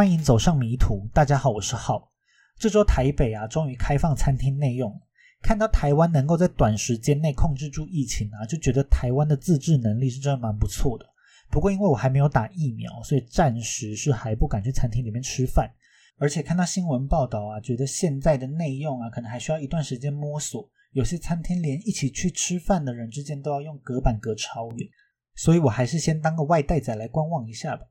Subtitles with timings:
[0.00, 1.06] 欢迎走上迷途。
[1.12, 2.10] 大家好，我是浩。
[2.58, 4.98] 这周台北啊，终于开放餐厅内用。
[5.42, 11.04] 看到台湾能够在短时间内控制住疫情啊，就觉得台湾的自制能力是真的蛮不错的。
[11.50, 15.70] 不过因为我还没有打疫苗，所以暂时是还不敢去餐厅里面吃饭。
[16.16, 20.66] 而且看到新闻报道啊，觉得现在的内用啊，可能还需要一段时间摸索。
[20.92, 24.88] 有些餐厅连一起去吃饭的人之间都要用隔板隔超远，
[25.34, 27.84] 所以我还是先当个外带仔来观望一下吧。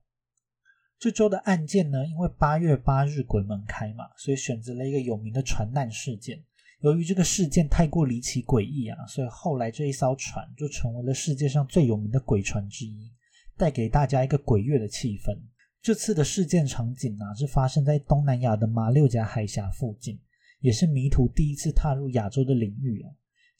[0.99, 6.43] 这周的案件呢，因为八月八日鬼门开嘛，所以选择了一个有名的船难事件。
[6.81, 13.09] 由于这个事件太过离奇诡异啊，所以后来这一艘船就成为了世界上最有名的鬼船之一，
[13.57, 15.37] 带给大家一个鬼月的气氛。
[15.81, 20.19] 这次的事件场景啊，是发生在东南亚的马六甲海峡附近，
[20.59, 23.11] 也是迷途第一次踏入亚洲的领域啊。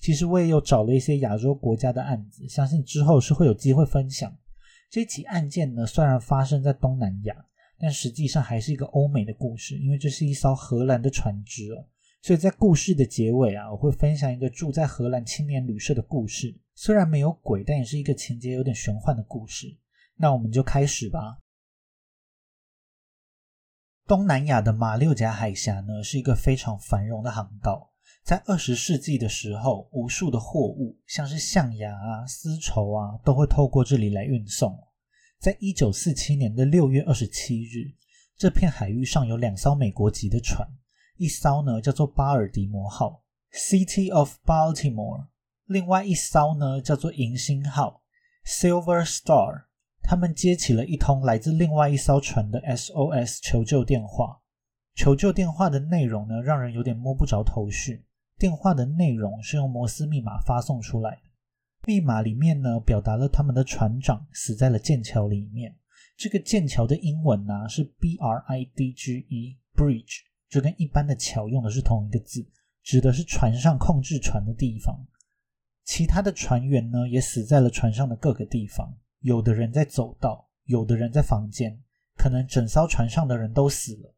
[0.02, 4.38] 其实我也有找了一些亚洲国家的案子，相信之后是会有机会分享。
[4.90, 7.46] 这起案件呢，虽然发生在东南亚，
[7.78, 11.86] 但实际上还是一个欧美的故事，因为这是一艘荷兰的船只哦。
[12.22, 16.60] 所以在故事的结尾啊，我会分享一个住在荷兰青年旅社的故事。
[16.76, 19.78] 虽然没有鬼，但也是一个情节有点玄幻的故事。
[20.16, 21.38] 那我们就开始吧。
[24.06, 27.89] 东南亚的马六甲海峡呢，是一个非常繁荣的航道。
[28.30, 34.78] 在二十世纪的时候，无数的货物，像是象牙啊、丝绸啊，都会透过这里来运送。
[35.40, 37.92] 在一九四七年的六月二十七日，
[38.38, 40.70] 这片海域上有两艘美国籍的船，
[41.18, 45.26] 一艘呢叫做巴尔的摩号 （City of Baltimore），
[45.66, 48.04] 另外一艘呢叫做银星号
[48.46, 49.64] （Silver Star）。
[50.04, 54.40] 他们接起了一通来自另外一艘船的 SOS 求救电话。
[54.94, 58.06] 求救电话的内容呢，让人有点摸不着头绪。
[58.40, 61.22] 电话的内容是用摩斯密码发送出来的，
[61.86, 65.76] 密码里面呢，表达了他们的船长死在了剑桥里面。
[66.16, 72.48] 这个剑桥的英文呢是 B R I D G E，bridge，就跟一般的桥用的是同一个字，
[72.82, 74.98] 指的是船上控制船的地方。
[75.84, 81.78] 其他的船员呢，也死在了船上的各个地方，有的人在走道，有的人在房间，
[82.16, 84.16] 可能整艘船上的人都死了。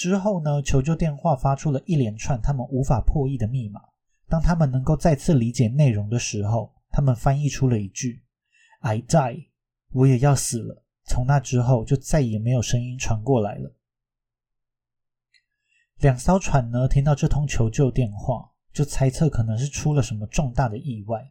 [0.00, 0.62] 之后呢？
[0.62, 3.82] 求救电话发出了一连串他们无法破译的密码。
[4.30, 8.22] 当他们能够再次理解内容的时候，他们翻译出了一句
[8.80, 9.48] ：“I die，
[9.92, 13.70] 我也要死了。”从那之后，就再也没有声音传过来了。
[15.98, 21.30] 两艘船呢，听到这通求救电话，就猜测可能是出了什么重大的意外。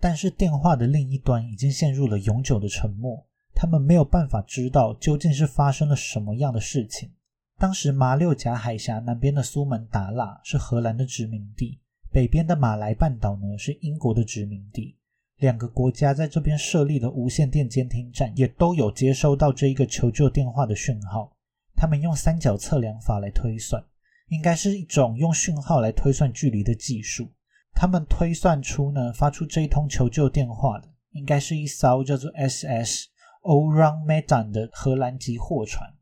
[0.00, 7.12] 但是电话的另一端已经陷入了永久的沉默，他们没有办法知道究竟是发生了什么样的事情。
[7.58, 11.80] 当时马六甲海峡南边的苏门答腊是荷兰的殖民地，
[12.12, 14.98] 北边的马来半岛呢是英国的殖民地。
[15.38, 21.34] 两个国家在这边设立的无线电监听站也都有接收到这一个求救电话的讯号。
[21.74, 23.82] 他们用三角测量法来推算，
[24.28, 27.30] 应该是一种用讯号来推算距离的技术。
[27.74, 33.06] 他们推算出呢，发出这一通求救电话的应该是一艘叫做 SS
[33.42, 35.95] o r a n Medan 的荷兰籍货船。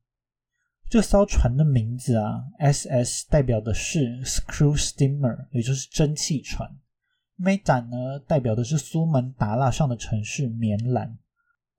[0.94, 6.71] 这艘船的名字啊，SS 代表的是 Screw Steamer，也就是蒸汽船。
[7.37, 11.19] Medan 呢，代表的是苏门答腊上的城市棉兰。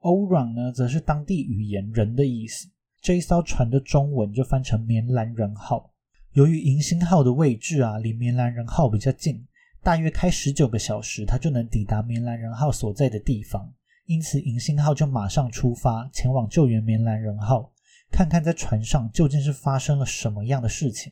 [0.01, 2.67] Oran 呢，则是当地语言人的意思。
[3.01, 5.93] 这一艘船的中文就翻成棉兰人号。
[6.33, 9.47] 由于银星号的位置啊，离棉兰人号比较近，
[9.81, 13.73] 大约开十九个小时，它就能抵达棉兰人号所在的地方。
[14.07, 17.71] 因此，银星号就马上出发，前往救援棉兰人号。
[18.11, 21.11] 看看在船上究竟是发生了什么样的事情。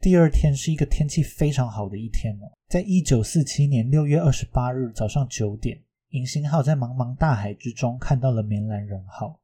[0.00, 5.78] 第二天是一个天气非常好的一天哦，在一九四七年六月二十八日早上九点，
[6.10, 9.40] 银星号在茫茫大海之中看到了棉兰人号。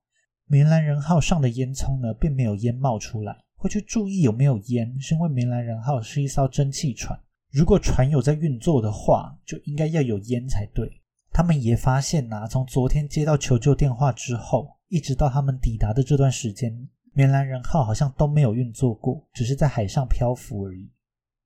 [0.47, 3.37] 棉兰人号上的烟囱呢，并没有烟冒出来。
[3.57, 7.19] 会去注意有没有烟，是因为棉兰人号是一艘蒸汽船。
[7.51, 11.01] 如果船有在运作的话，就应该要有烟才对。
[11.33, 14.74] 他们也发现呐，从昨天接到求救电话之后。
[14.89, 20.91] 一直到他们抵达的这段时间，棉兰人号好像都没有运作过，只是在海上漂浮而已。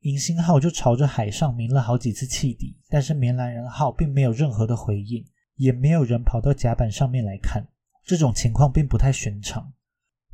[0.01, 5.27] 银星号就朝着海上鸣了好几次汽笛，但是棉兰人号并没有任何的回应，
[5.57, 7.67] 也没有人跑到甲板上面来看。
[8.05, 9.73] 这种情况并不太寻常。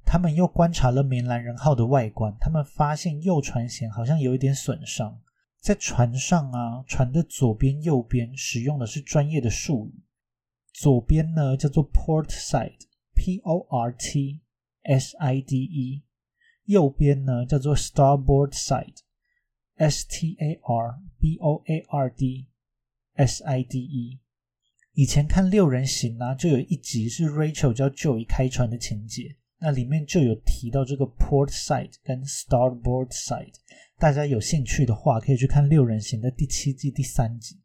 [0.04, 5.18] 他们又观察了棉兰人号的外观，他们发现右船舷好像有一点损伤。
[5.60, 10.04] 在船上啊，船的左边、右边使用的是专业的术语，
[10.74, 12.82] 左边呢叫做 port side。
[13.14, 14.40] P O R T
[14.82, 16.02] S I D E，
[16.64, 22.46] 右边呢叫做 Starboard Side，S T A R B O A R D
[23.14, 24.20] S I D E。
[24.92, 29.36] 以前看六人行啊，就有一集是 Rachel 叫 Joey 开船的情节。
[29.58, 33.54] 那里面就有提到这个 port side 跟 starboard side，
[33.98, 37.58] 大家有兴趣的话可以去看六人行的第七季第三集。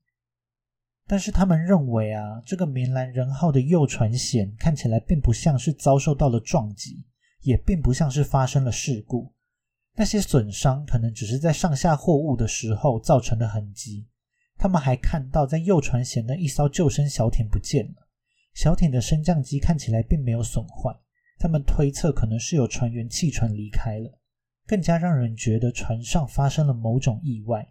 [1.11, 7.03] 但是他们认为啊，这个明兰人号的右船舷看起来并不像是遭受到了撞击，
[7.41, 9.33] 也并不像是发生了事故。
[9.95, 14.07] 那些损伤可能只是在上下货物的时候造成的痕迹。
[14.55, 18.07] 他们还看到在右船舷的一艘救生小艇不见了，
[18.53, 20.95] 小艇的升降机看起来并没有损坏。
[21.39, 24.19] 他们推测可能是有船员弃船离开了。
[24.67, 27.67] 更加让人觉得船上发生了某种意外。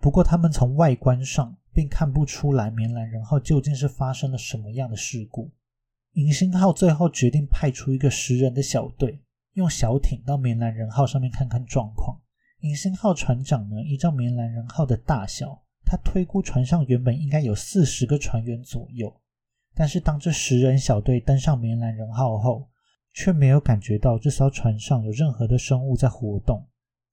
[0.00, 1.56] 不过他们从外观上。
[1.72, 5.50] 并看不出来棉兰人号究竟是发生了什么样的事故。
[6.14, 9.20] 银星号最后决定派出一个十人的小队，
[9.52, 12.20] 用小艇到棉兰人号上面看看状况。
[12.60, 19.20] 银星号船长呢，依照棉兰人号的大小，他推估船上原本应该有四十个船员左右。
[19.74, 22.68] 但是当这十人小队登上棉兰人号后，
[23.12, 26.66] 却没有感觉到这艘船上有任何的生物在活动。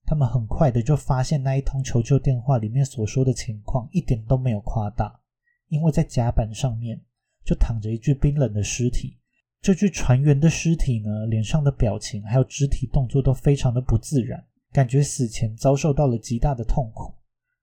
[0.07, 5.19] 他们很快的就发现那一通求救电话里面所说的情况一点都没有夸大，
[5.67, 6.99] 因为在甲板上面
[7.43, 9.17] 就躺着一具冰冷的尸体。
[9.61, 17.13] 这具船员的尸体呢，脸上的表情还有肢体动作都非常的不自然，感觉死前遭受到了极大的痛苦。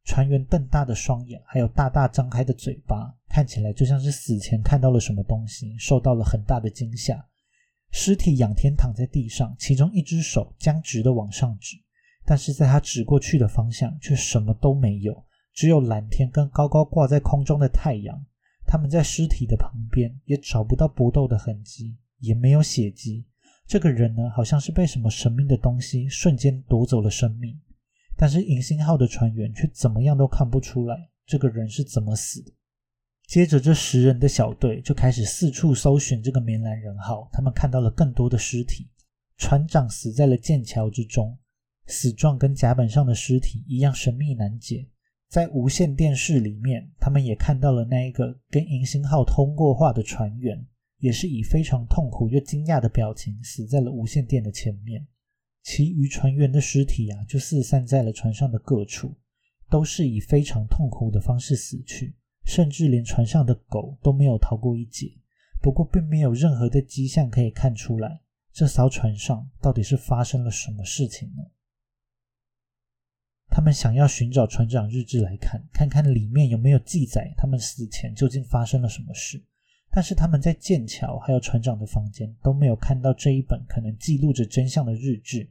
[0.05, 7.25] 船员瞪大的双眼，还有大大张开的嘴巴，看起来就像是死前看到了什么东西，受到了很大的惊吓。
[7.91, 11.79] 尸体仰天躺在地上，其中一只手僵直的往上指。
[12.25, 18.25] 但是在他指过去的方向却什么都没有，只有蓝天跟高高挂在空中的太阳。
[18.67, 23.27] 他们在尸体的旁边也找不到搏斗的痕迹，也没有血迹。
[23.67, 27.61] 这个人呢，好像是被什么神秘的东西瞬间夺走了生命。
[28.17, 32.53] 但是银星号的船员却怎么样都看不出来这个人是怎么死的。
[33.27, 37.29] 接着，这十人的小队就开始四处搜寻这个棉兰人号。
[37.33, 38.89] 他们看到了更多的尸体，
[39.37, 41.37] 船长死在了剑桥之中。
[41.87, 44.89] 死状跟甲板上的尸体一样神秘难解。
[45.29, 50.65] 在无线电视里面，他们也看到了那一个跟银星号通过话的船员，
[50.99, 55.05] 也是以非常痛苦又惊讶的表情死在了无线电的前面。
[55.65, 59.15] 其余船员的尸体啊，就四散在了船上的各处，
[59.69, 62.15] 都是以非常痛苦的方式死去，
[62.45, 65.11] 甚至连船上的狗都没有逃过一劫。
[65.61, 68.21] 不过，并没有任何的迹象可以看出来，
[68.53, 71.43] 这艘船上到底是发生了什么事情呢？
[73.55, 79.41] 他们想要寻找船长日志来看，看看里面有没有记载他们死前究竟发生了什么事。
[79.93, 85.49] 但是他们在剑桥还有船长的房间都没有看到这一本可能记录着真相的日志。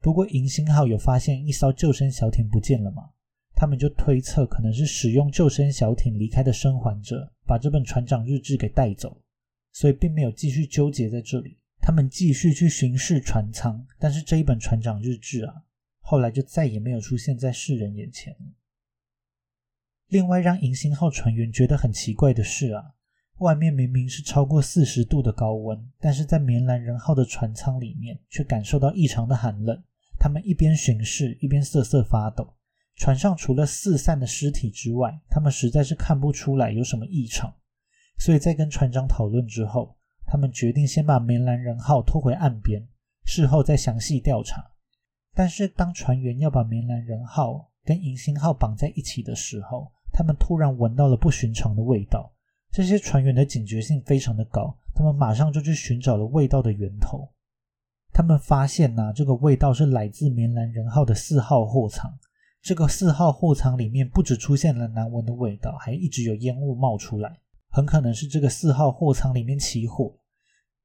[0.00, 3.10] 不过银星号有发现一艘救生小艇不见了吗？
[3.54, 9.22] 他们就推测可能是使用救生小艇离开的生还者把这本船长日志给带走，
[9.70, 11.56] 所以并没有继续纠结在这里。
[11.80, 15.54] 他们继续去巡视船舱，但是这一本船长日志啊。
[16.10, 18.46] 后来就再也没有出现在世人眼前了。
[20.08, 22.94] 另外，让银星号船员觉得很奇怪的是啊，
[23.38, 29.80] 外面明明是超过四十度的高温，但是在棉兰人号的船舱里面却感受到异常的寒冷。
[30.18, 32.56] 他们一边巡视，一边瑟瑟发抖。
[32.96, 37.54] 船上除了四散的尸体之外，他们实在是看不出来有什么异常。
[38.18, 42.84] 所以在跟船长讨论之后，他们决定先把棉兰人号拖回岸边，
[43.24, 44.69] 事后再详细调查。
[45.34, 52.30] 但是，当船员要把棉兰人号跟银星号绑在一起的时候，他们突然闻到了不寻常的味道。
[52.70, 57.28] 这些船员的警觉性非常的高，他们马上就去寻找了味道的源头。
[58.12, 62.12] 他们发现呢，这个味道是来自棉兰人号的四号货舱。
[62.60, 67.38] 这个四号货舱里面不止出现了难闻的味道，还一直有烟雾冒出来，
[67.70, 70.12] 很可能是这个四号货舱里面起火。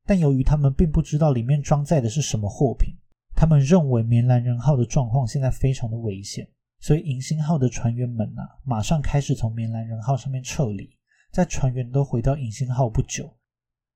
[0.06, 2.96] 但由于他们并不知道里面装载的是什么货品。
[3.36, 6.48] 他们认为棉兰人号的状况现在非常的危险，
[6.80, 10.90] 所以银星号的船员们呢，马上开始从棉兰人号上面撤离。
[11.32, 13.30] 在船员都回到银星号不久，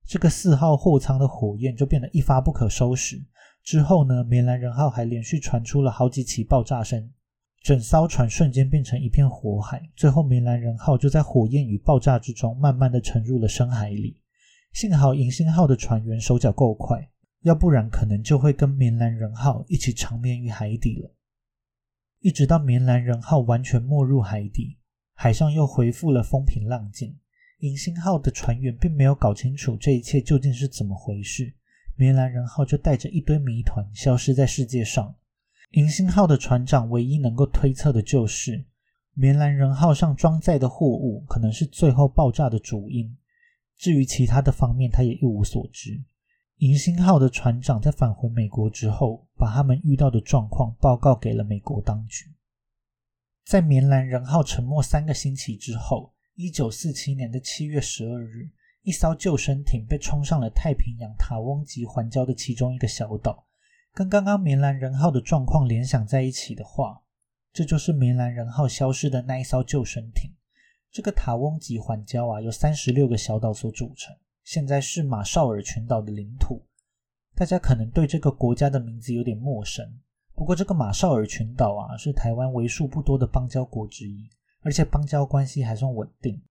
[0.05, 3.17] 这个四号货舱的火焰就变得一发不可收拾。
[3.63, 7.10] 之后呢，棉兰人号还连续传出了好几起爆炸声，
[7.62, 9.81] 整艘船瞬间变成一片火海。
[9.96, 14.22] 最后，棉兰人号就在火焰与爆炸之中，慢慢的沉入了深海里。
[14.74, 17.10] 幸好银星号的船员手脚够快。
[17.41, 21.12] 要不然，可能就会跟棉兰人号一起长眠于海底了。
[22.19, 24.77] 一直到棉兰人号完全没入海底，
[25.13, 27.17] 海上又恢复了风平浪静。
[27.60, 31.53] 银星号的船员并没有搞清楚这一切究竟是怎么回事，
[31.96, 35.15] 棉兰人号就带着一堆谜团消失在世界上。
[35.72, 38.65] 银星号的船长唯一能够推测的就是，
[39.13, 43.15] 棉兰人号上装载的货物可能是最后爆炸的主因。
[43.77, 46.01] 至于其他的方面，他也一无所知。
[46.60, 52.34] 银星号的船长在返回美国之后，把他们遇到的状况报告给了美国当局。
[53.46, 58.50] 在棉兰人号沉没三个星期之后，一九四七年的七月十二日，
[58.82, 63.48] 一艘救生艇被冲上了太平洋塔翁级环礁的其中一个小岛。
[63.94, 67.01] 跟刚刚棉兰人号的状况联想在一起的话，
[67.54, 70.30] 这就是棉兰人号消失的那一艘救生艇。
[70.92, 74.13] 这个塔翁级环礁啊，由三十六个小岛所组成。
[74.50, 76.60] 现在是马绍尔群岛的领土，
[77.36, 79.88] 大家可能对这个国家的名字有点陌生。
[80.34, 84.27] 不过，这个马绍尔群岛啊，是台湾为数不多的邦交国之一，
[84.62, 86.41] 而且邦交关系还算稳定。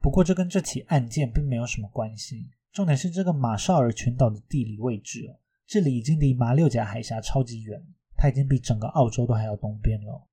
[0.00, 2.50] 不过，这跟这起案件并没有什么关系。
[2.72, 7.80] 重点是这个马绍尔群岛的地理位置哦，这里已经离马六甲海峡超级远，
[8.16, 10.26] 它已经比整个澳洲都还要东边了。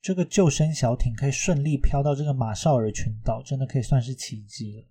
[0.00, 4.82] 这个救生小艇可以顺利飘到这个马绍尔群岛，真的可以算是奇迹了。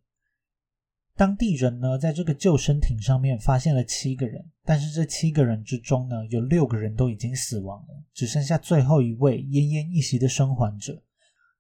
[1.18, 11.02] 当地人呢，在这个救生艇上面发现了七个人，但是这七个人之中呢，有六个人都已经死亡了，只剩下最后一位奄奄一息的生还者。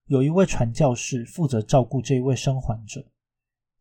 [0.05, 3.03] 有一位传教士负责照顾这一位生还者，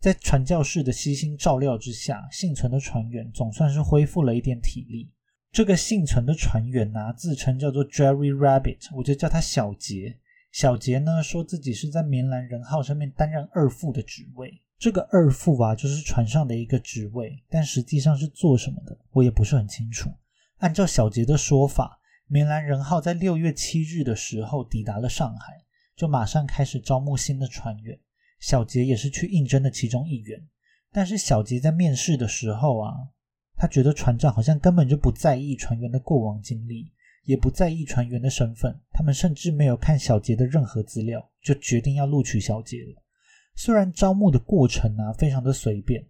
[0.00, 5.10] 在传教士的悉心照料之下，幸存的船员总算是恢复了一点体力。
[5.52, 10.18] 这个幸存的船员呢，自称叫做 Jerry Rabbit，我就叫他小杰。
[10.52, 14.62] 小杰呢，说自己是在棉兰人号上面担任二副的职位。
[14.78, 20.10] 这个二副啊，就是船上的一个职位，但实际上是做什么的，我也不是很清楚。
[20.58, 25.64] 按照小杰的说法，明兰人号在六月七日的时候抵达了上海，
[25.96, 27.98] 就马上开始招募新的船员。
[28.38, 30.46] 小杰也是去应征的其中一员。
[30.92, 32.92] 但是小杰在面试的时候啊，
[33.56, 36.92] 他觉得船长好像根本就不在意船员的过往经历，
[37.24, 43.02] 也不在意船员的身份，他们甚至没有看小杰的任何资料，就决定要录取小杰了。
[43.58, 46.06] 虽然招募的过程啊非常的随便，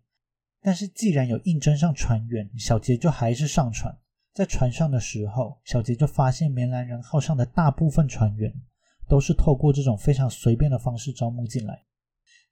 [0.60, 3.96] 但是既然有应征上船员，小杰就还是上船。
[4.34, 8.52] 在船上的时候，小杰就发现棉兰人号上的大部分船员
[9.08, 11.84] 都是透过这种非常随便的方式招募进来。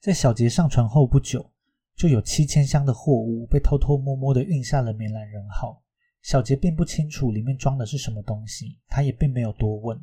[0.01, 1.51] 在小杰上船后不久，
[1.97, 5.83] 就有七千箱的货物被偷偷摸摸的运下了棉兰人号。
[6.23, 10.01] 小杰并不清楚里面装的是什么东西，他也并没有多问。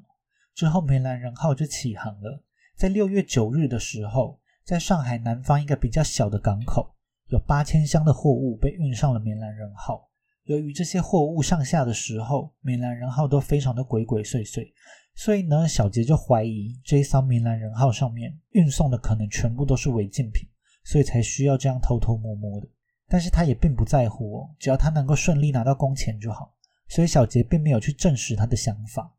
[0.53, 2.43] 之后，棉兰人号就起航了。
[2.75, 4.40] 在六月九日的时候。
[4.71, 6.95] 在上海南方一个比较小的港口，
[7.27, 10.09] 有八千箱的货物被运上了棉兰人号。
[10.45, 14.71] 由于这些货物上下的时候，棉兰人号都非常的鬼鬼祟祟，
[15.13, 20.47] 所以呢，小杰就怀疑这一艘棉兰人号上面运送的可能全部都是违禁品，
[20.85, 22.67] 所以才需要这样偷偷摸摸的。
[23.09, 26.55] 但是他也并不在乎哦，只要他能够顺利拿到工钱就好。
[26.87, 29.13] 所以小杰并没有去证实他的想法。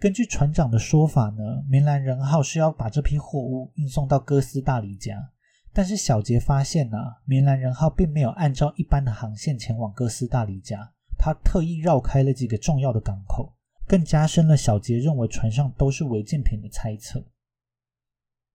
[0.00, 5.28] 根据船长的说法呢，棉兰人号是要把这批货物运送到哥斯达黎加，
[5.72, 10.88] 但是小杰发现呢，棉兰人号并没有按照一般的航线前往哥斯达黎加，
[11.18, 13.52] 他特意绕开了几个重要的港口，
[13.88, 17.24] 更加深了小杰认为船上都是违禁品的猜测。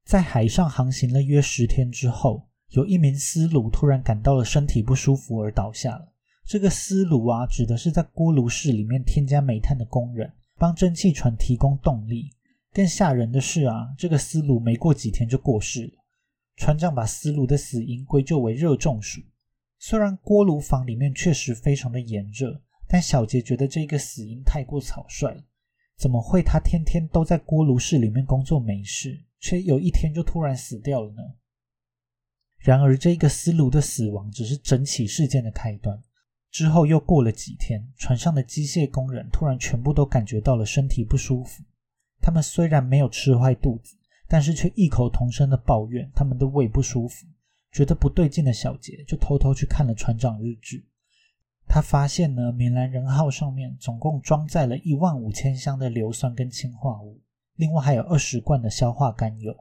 [0.05, 6.13] 在海上航行了约十天之后，有一名司炉突然感到了身体不舒服而倒下了。
[6.45, 10.31] 这个司炉啊，指的是在锅炉室里面添加煤炭的工人。
[10.63, 12.29] 帮蒸汽船提供动力。
[12.71, 16.05] 更吓人的是啊，这个司炉没过几天就过世了。
[16.55, 19.19] 船长把司炉的死因归咎为热中暑。
[19.77, 25.43] 虽然锅炉房里面确实非常的炎热，但小杰觉得这个死因太过草率了。
[25.97, 31.21] 怎么会他天天都在锅炉室里面工作没事，却有一天就突然死掉了呢？
[32.59, 36.01] 然而，这个思路的死亡只是整起事件的开端。
[36.53, 41.63] 之后又过了几天，船上的机械工人突然全部都感觉到了身体不舒服。
[42.21, 47.25] 他们虽然没有吃坏肚子，但是却异口同声的抱怨他们的胃不舒服。
[47.71, 50.85] 觉得不对劲的小杰就偷偷去看了船长日志。
[51.67, 57.19] 他发现呢，米兰人号上面总共装载了一万五千箱的硫酸跟氢化物，
[57.55, 59.55] 另外还有二十罐的硝化甘油。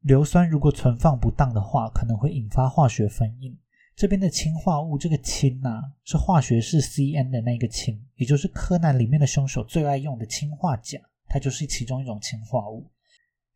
[0.00, 3.56] 硫酸如果存放不当的话，可能会引发化学反应。
[3.98, 12.88] 这边的氢化物，这个氢啊，是化学式 CN 的那个氢，也就是柯南里面的凶手最爱用的氢化钾，它就是其中一种氢化物。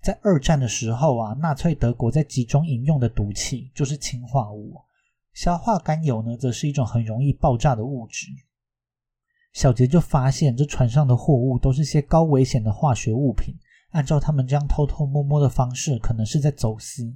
[0.02, 4.74] 在二战的时候啊，纳粹德国在集中营用的毒气就是氢化物。
[5.32, 8.26] 硝化甘油呢，则是一种很容易爆炸的物质。
[9.52, 13.54] 小杰就发现这船上的货物都是些高危险的化学物品，
[13.90, 17.14] 按照他们这样偷偷摸摸的方式，可能是在走私。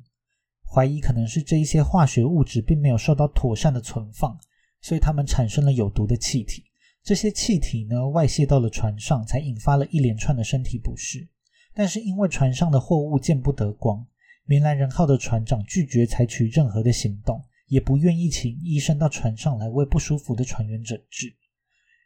[0.76, 4.38] 怀疑可能是这一些化学物质并没有受到妥善的存放，
[4.83, 6.64] 所以它们产生了有毒的气体。
[7.02, 11.26] 这些气体呢外泄到了船上，才引发了一连串的身体不适。
[11.73, 14.06] 但是因为船上的货物见不得光，
[14.45, 21.35] 明兰人号的船长拒绝采取任何的行动，也不愿意请医生到船上来为不舒服的船员诊治。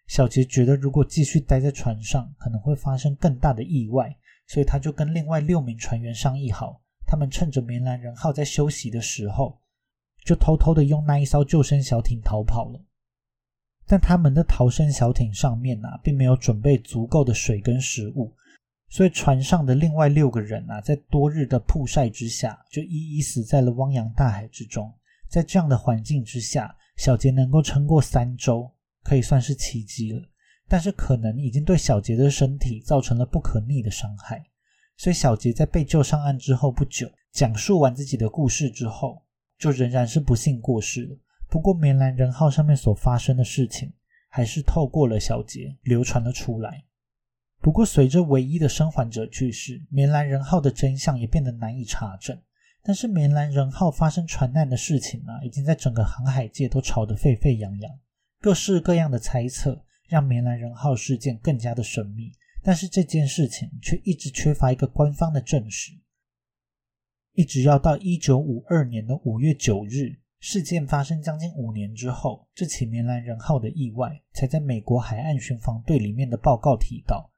[0.07, 9.59] 小杰觉得，如果继续待在船上，可能会发生更大的意外，所以他就跟另外六名船员商议好，他们趁着棉兰人号在休息的时候，
[10.25, 12.81] 就偷偷的用那一艘救生小艇逃跑了。
[13.85, 18.33] 但他们的逃生小艇上面啊，并没有准备足够的水跟食物，
[18.91, 24.95] 所以船上的另外六个人啊，在多日的曝晒之下，就一一死在了汪洋大海之中。
[25.29, 28.73] 在这样的环境之下，小杰能够撑过三周。
[29.03, 30.23] 可以算是奇迹了，
[30.69, 34.45] 但是可能已经对小杰的身体造成了不可逆的伤害。
[35.01, 39.23] 所以小杰在被救上岸之后不久，讲述完自己的故事之后，
[39.57, 41.17] 就仍然是不幸过世了。
[41.49, 43.91] 不过棉兰人号上面所发生的事情，
[44.29, 46.85] 还是透过了小杰流传了出来。
[47.63, 52.39] 不过随着唯一的生还者去世，棉兰人号的真相也变得难以查证。
[52.83, 57.91] 但是棉兰人号发生船难的事情呢，已经在整个航海界都吵得沸沸扬扬。
[58.39, 65.93] 各式各样的猜测让棉兰人号事件更加的神秘，但是这件事情却一直缺乏一个官方的证实。
[67.33, 77.33] 一直要到一九五二年的五月九日，事件发生将近五年之后，这起棉兰人号的意外才在美国海岸巡防队里面的报告提到，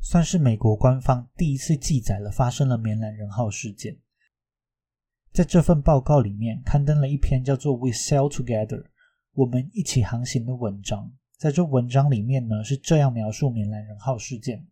[0.00, 3.98] 算是美国官方第一次记载了发生了棉兰人号事件。
[5.32, 8.82] 在这份报告里面刊登了一篇叫做《We Sail Together》。
[9.34, 14.66] 我们一起航行的文章，在这文章里面呢，是这样描述棉兰人号事件：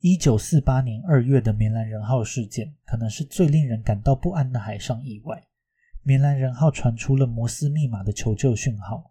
[0.00, 5.42] 一九四八年二月的棉兰人号事件，可能是最令人感到不安的海上意外。
[6.02, 9.10] 棉兰人号传出了摩斯密码的求救讯号。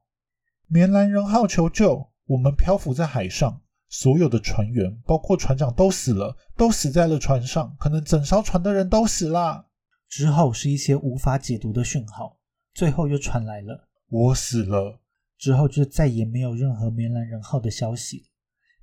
[0.68, 9.66] 棉兰人号求救，我们漂浮在海上，所有的船员，包括船长都死了，都死在了船上，可能整艘船的人都死啦。
[10.08, 12.38] 之后是一些无法解读的讯号，
[12.76, 13.90] 最后又传来了。
[14.10, 15.00] 我死了
[15.38, 18.30] 之后，就再也没有任何棉兰人号的消息。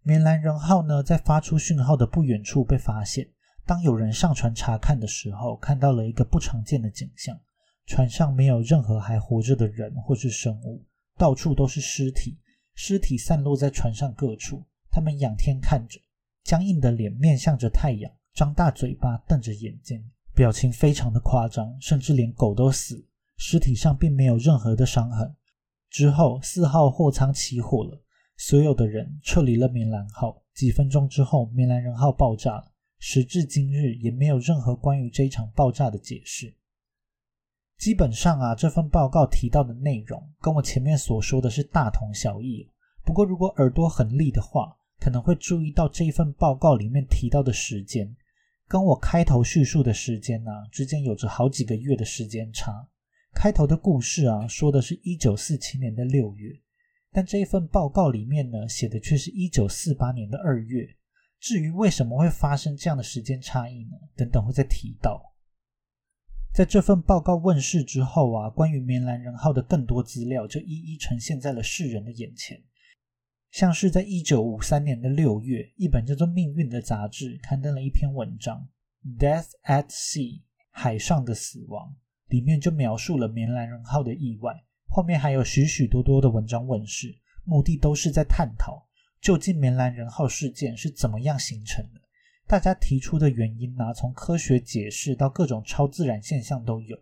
[0.03, 3.29] 棉兰人号呢，在发出讯号的不远处被发现。
[3.67, 7.41] 当有人上船查看的时候，看到了一个不常见的景象：
[7.87, 10.85] 船上没有任何还活着的人或是生物，
[11.17, 12.39] 到处都是尸体，
[12.75, 14.63] 尸体散落在船上各处。
[14.91, 15.99] 他们仰天看着，
[16.45, 23.03] 僵硬的脸面向着太阳，张大嘴巴，瞪着眼睛，表情非常的夸张，甚至连狗都死。
[23.39, 25.35] 尸体上并没有任何的伤痕。
[25.95, 28.03] 之后，四号货舱起火了，
[28.37, 30.43] 所有的人撤离了棉兰号。
[30.53, 32.65] 几分钟之后，棉兰人号爆炸了。
[32.99, 36.53] 时至今日，也没有任何关于这一场爆炸的解释。
[37.79, 42.69] 基本上啊，这份报告提到的内容跟我前面所说的是大同小异。
[43.05, 48.13] 不过，如果耳朵很利的话，可能会注意到这一份报告里面提到的时间，
[48.67, 52.85] 跟我开头叙述的时间呢之间有着好几个月的时间差。
[53.35, 56.59] 开头的故事啊，说的是一九四七年的六月，
[57.13, 60.97] 但这一份报告里面呢，写的却是一九四八年的二月。
[61.41, 63.99] 至于为什么会发生这样的时间差异呢？
[64.17, 65.35] 等等会再提到。
[66.55, 72.63] 在这份报告问世之后啊，关于棉兰人号的更多资料就一一呈现在了世人的眼前。
[73.51, 78.67] 像是在一九五三年的六月，一本叫做《命运》的杂志刊登了一篇文章，
[79.19, 81.95] 《Death at Sea》海上的死亡。
[82.35, 84.53] 里面就描述了棉兰人号的意外，
[84.89, 88.85] 后面还有许许多多的文章问世，目的都是在探讨
[89.21, 92.01] 究竟棉兰人号事件是怎么样形成的。
[92.45, 96.99] 大家提出的原因呢，从科学解释到各种超自然现象都有。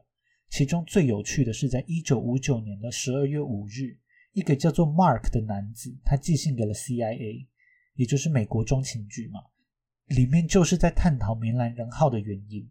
[0.51, 3.97] 其中最有趣的是，在一九五九年的十二月五日，
[4.35, 7.47] 一个叫做 Mark 的男子，他寄信给了 CIA，
[7.95, 9.41] 也就是美国中情局嘛，
[10.09, 12.69] 里面就是在探讨棉兰人号的原因。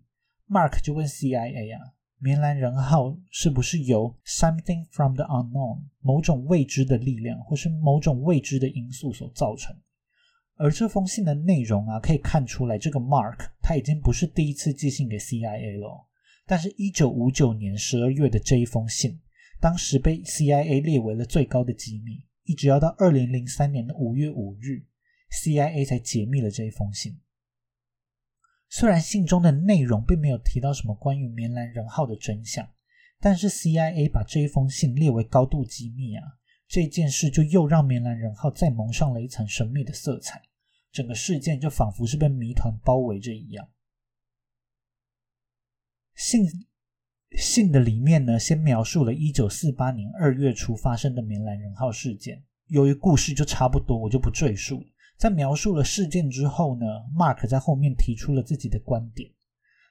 [0.47, 1.93] Mark 就问 CIA 啊。
[2.23, 9.75] 棉兰人号是不是由 something from the unknown 某种未知的力量，或是某种未知的因素所造成？
[10.57, 16.07] 而这封信的内容啊，可以看出来，这个 Mark 他已经不是第一次寄信给 CIA 了。
[16.45, 19.19] 但是，一九五九年十二月的这一封信，
[19.59, 24.85] 当时被 CIA 列为了最高的机密，一直要到二零零三年的五月五日
[25.31, 27.17] ，CIA 才解密了这一封信。
[28.73, 32.65] 虽然信中的内容并没有提到什么关于棉兰人号的真相，
[33.19, 36.23] 但是 CIA 把这一封信列为高度机密啊，
[36.69, 40.41] 这件事就又让棉兰人号再蒙上了一层神秘的色彩，
[40.89, 43.67] 整个事件就仿佛是被谜团包围着一样。
[46.15, 46.45] 信
[47.37, 54.87] 信的里面呢，先描述了一九四八年二月初发生的棉兰人号事件，由于故事就差不多，我就不赘述了。
[55.21, 56.83] 在描述了事件之后呢
[57.15, 59.29] ，Mark 在后面提出了自己的观点。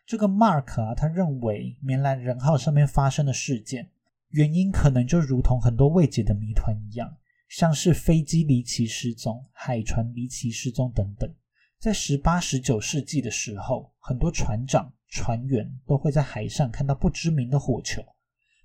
[0.04, 3.88] 这个 Mark 啊，他认为棉兰人号上面发生的事件
[4.30, 7.16] 原因可能就如同很多未解的谜团一样，
[7.48, 11.32] 像是飞机离奇失踪、海船离奇失踪等等。
[11.78, 18.02] 在十八、十九世纪的时候，很多船长、船员都会在海上看到不知名的火球，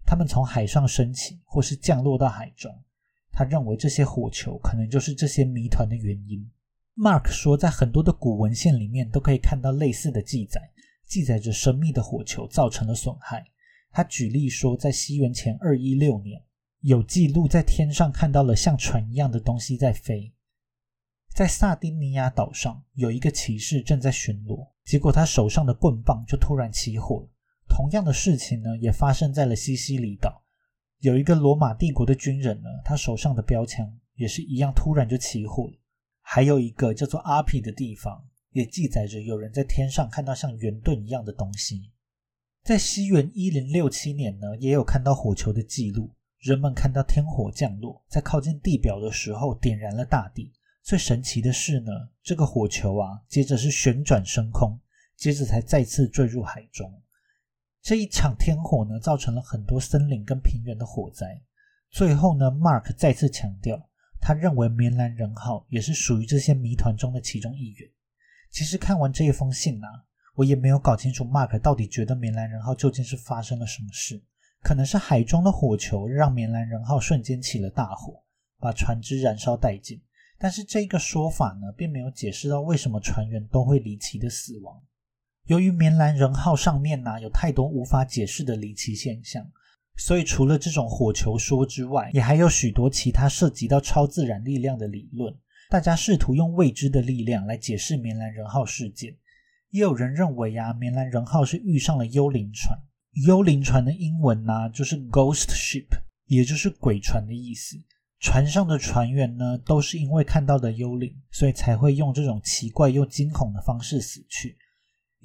[0.03, 2.75] 他们从海上升起或是降落到海中。
[3.35, 6.49] 他认为这些火球可能就是这些谜团的原因。
[6.95, 10.61] Mark 说，在很多的古文献里面都可以看到类似的记载，
[11.05, 13.45] 记载着神秘的火球造成了损害。
[13.91, 16.41] 他举例说，在西元前二一六年，
[16.79, 20.33] 有记录在天上看到了像船一样的东西在飞。
[21.33, 27.29] 在萨丁尼亚岛上，有一个骑士正在巡逻，结果他手上的棍棒就突然起火了。
[27.67, 30.41] 同样的事情呢，也发生在了西西里岛，
[30.99, 35.73] 有一个罗马帝国的军人呢，他手上的标枪也是一样，突然就起火了。
[36.21, 41.91] 还有一个叫做阿皮的地方，也记载着有人在天上看到像圆盾一样的东西。
[42.63, 50.51] 在西元一零六七年呢，也有看到火球的记录，人们看到天火降落，在靠近地表的时候点燃了大地。
[50.81, 51.91] 最神奇的是呢，
[52.23, 54.79] 这个火球啊，接着是旋转升空，
[55.15, 56.91] 接着才再次坠入海中。
[57.85, 61.39] 这一场天火呢，造成了很多森林跟平原的火灾。
[61.91, 63.79] 最后呢，Mark 再次强调，
[64.19, 67.87] 他认为棉兰人号也是属于这些谜团中的其中一员。
[68.49, 69.87] 其实看完这一封信啊，
[70.33, 74.19] 我也没有搞清楚 Mark 到底觉得棉兰人号究竟是发生了什么事。
[74.63, 78.23] 可能是海中的火球让棉兰人号瞬间起了大火，
[78.59, 80.01] 把船只燃烧殆尽。
[80.39, 84.81] 但是这个说法呢，并没有解释到为什么船员都会离奇的死亡。
[85.45, 89.45] 由于棉兰人号上面呢有太多无法解释的离奇现象，
[89.97, 95.35] 所以除了这种火球说之外，也还有许多其他涉及到超自然力量的理论。
[95.69, 99.15] 大家试图用未知的力量来解释棉兰人号事件。
[99.69, 102.79] 也有人认为呀，棉兰人号是遇上了幽灵船。
[103.25, 105.87] 幽灵船的英文呢就是 ghost ship，
[106.25, 107.75] 也就是鬼船的意思。
[108.19, 114.57] 船上的船员呢，都是因为看到的幽灵，所以才会用这种奇怪又惊恐的方式死去。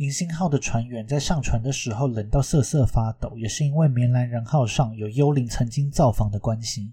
[0.00, 6.90] 银星号的船员在上船的时候冷到瑟瑟发抖，也是因为棉兰人号上有幽灵曾经造访的关系。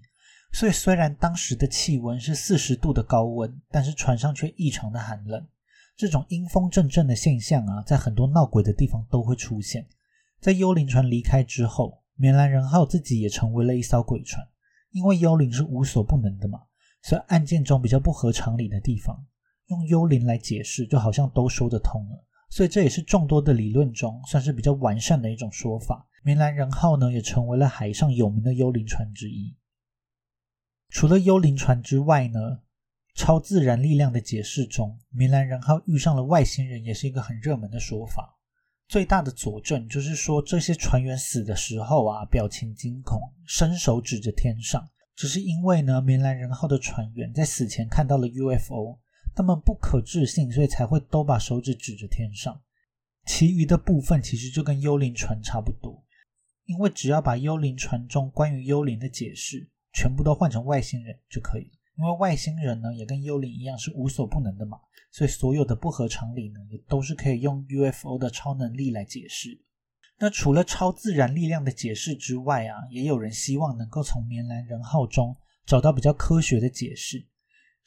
[0.52, 5.42] 所以虽然当时的气温是四十度的高温，但是船上却异常的寒冷。
[5.96, 9.86] 这种阴风阵阵的现象啊，在很多闹鬼的地方都会出现。
[10.38, 14.46] 在幽灵船离开之后，棉兰人号自己也成为了一艘鬼船。
[14.90, 16.60] 因为幽灵是无所不能的嘛，
[17.00, 19.24] 所以案件中比较不合常理的地方，
[19.68, 22.24] 用幽灵来解释，就好像都说得通了。
[22.50, 26.06] 所以这也是众多的理论中算是比较完善的一种说法。
[26.22, 29.54] 明兰人号呢，也成为了海上有名的幽灵船之一。
[30.90, 32.60] 除了幽灵船之外呢，
[33.14, 38.36] 超自然力量的解释中，明兰人号遇上了外星人，也是一个很热门的说法。
[38.88, 48.98] 最大的佐证就是说，这些船员死的时候啊，表情惊恐，伸手指着天上，只是因为呢，明兰人号的船员在死前看到了 UFO，
[49.38, 52.60] 他们不可置信，所以才会都把手指指着天上。
[53.24, 56.04] 其余的部分其实就跟幽灵船差不多，
[56.64, 61.70] 因为只要把幽灵船中关于幽灵的解释全部都换成外星人就可以了。
[61.98, 64.76] 因为外星人呢，也跟幽灵一样是无所不能的嘛，
[65.12, 69.56] 所以所有的不合常理呢，也都是可以用 UFO 的超能力来解释。
[70.18, 77.24] 那除了超自然力量的解释之外啊，也有人希望能够从棉兰人号中找到比较科学的解释。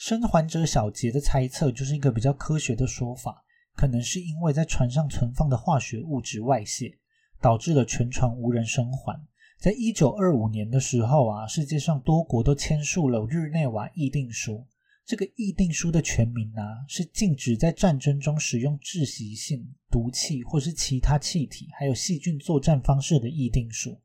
[0.04, 3.44] 生还者小杰的猜测就是一个比较科学的说法，
[3.76, 6.98] 可能是因为在船上存放的化学物质外泄，
[7.40, 9.24] 导致了全船无人生还。
[9.60, 14.66] 在一九二五年的时候啊，世界上多国都签署了日内瓦议定书。
[15.06, 23.96] 这个议定书的全名啊，是禁止在战争中使用窒息性毒气或是其他气体，还有细菌作战方式的议定书。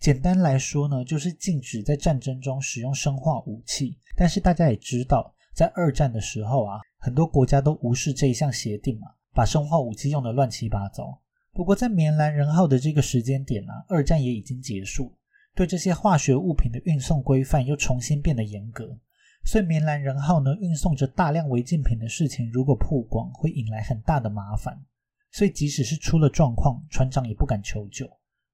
[0.00, 3.98] 简单来说呢，就是禁止在战争中使用生化武器。
[4.16, 11.20] 但是大家也知道，在二战的时候啊，很多国家都无视这一项协定嘛，把生化武器用的乱七八糟。
[11.52, 15.14] 不过，在棉兰人号的这个时间点呢，二战也已经结束，
[15.54, 18.98] 对这些化学物品的运送规范又重新变得严格，
[19.44, 24.82] 所以棉兰人号呢运送着大量违禁品的事情，如果曝光，会引来很大的麻烦。
[25.30, 28.10] 所以，即使是出了状况，船长也不敢求救。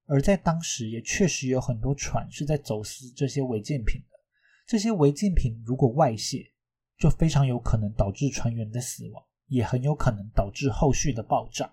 [0.07, 4.17] 而在当时，也确实有很多船是在走私这些违禁品的。
[4.65, 6.51] 这些违禁品如果外泄，
[6.97, 11.71] 就非常有可能导致船员的死亡，也很有可能导致后续的爆炸。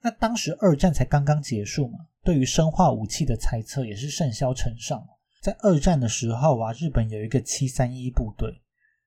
[0.00, 5.06] 那当时二战才刚刚结束嘛，对于生化武器的猜测也是甚嚣尘上。
[5.42, 8.62] 在二战的时候啊，日本有一个七三一部队，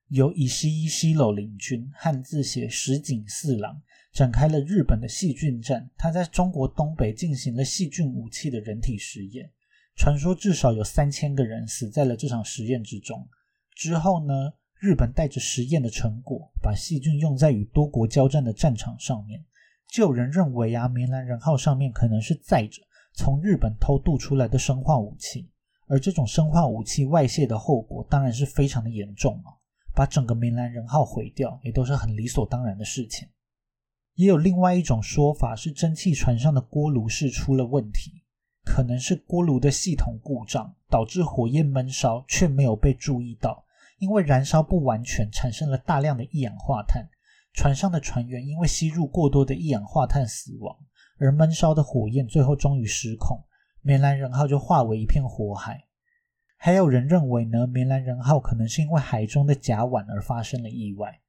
[0.08, 3.80] 由以西一西楼领军，汉字写石井四郎，
[4.18, 5.88] 展开了日本的细菌战。
[5.96, 9.48] 他在中国东北进行了细菌武器的人体实验，
[9.94, 13.28] 传说至少有三千个人死在了这场实验之中。
[13.76, 19.40] 之后呢，日本带着实验的成果，把细菌用在与多国交战的战场上面。
[19.88, 22.82] 就有人认为啊，棉兰人号上面可能是载着
[23.14, 25.48] 从日本偷渡出来的生化武器，
[25.86, 29.54] 而这种生化武器外泄的后果当然是非常的严重啊，
[29.94, 33.28] 把整个棉兰人号毁掉也都是很理所当然的事情。
[34.18, 38.24] 也有另外一种说法是，蒸汽船上的锅炉室出了问题，
[38.64, 43.64] 可能是锅炉的系统故障导致火焰闷烧，却没有被注意到，
[44.00, 47.08] 因为燃烧不完全，产生了大量的一氧化碳。
[47.54, 50.76] 船上的船员因为吸入过多的一氧化碳死亡，
[51.18, 53.40] 而闷烧的火焰最后终于失控，
[53.82, 55.84] 棉兰人号就化为一片火海。
[56.56, 61.20] 还有人认为呢，棉兰人号可能是因为海中的甲烷而发生了意外。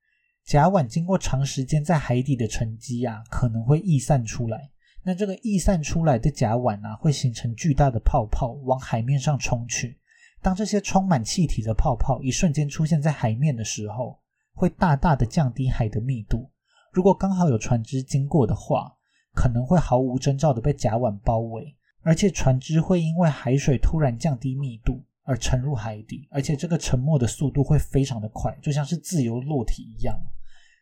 [0.50, 4.68] 甲烷经过长时间在海底的沉积啊，可能会逸散出来。
[5.04, 10.00] 那这个逸散出来的甲烷啊，会形成巨大的泡泡往海面上冲去。
[10.42, 14.18] 当这些充满气体的泡泡一瞬间出现在海面的时候，
[14.56, 16.50] 会大大的降低海的密度。
[16.92, 18.92] 如果刚好有船只经过的话，
[19.36, 30.20] 可能会毫无征兆的被甲烷包围，而且船只会因为海水突然降低密度而沉入海底，而且这个沉没的速度会非常的快，就像是自由落体一样。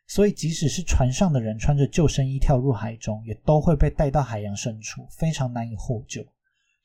[0.08, 6.26] 所以，即使是船上的人穿着救生衣跳入海中，也都会被带到海洋深处，非常难以获救。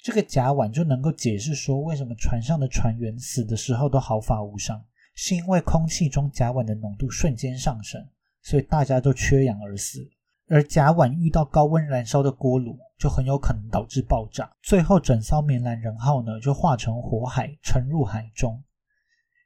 [0.02, 4.84] 这个甲烷就能够解释说，为什么船上的船员死的时候都毫发无伤。
[5.14, 8.02] 是因为空气中甲烷的浓度瞬间上升，
[8.40, 10.10] 所以大家都缺氧而死。
[10.48, 18.62] 而甲烷遇到高温燃烧的锅炉，就很有可能导致爆炸，最后整艘棉兰人号呢就化成火海，沉入海中。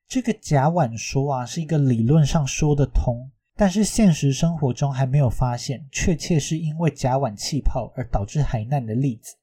[0.08, 9.34] 这个甲烷说啊，是一个理论上说得通，但是现实生活中还没有发现确切是因为甲烷气泡而导致海难的例子。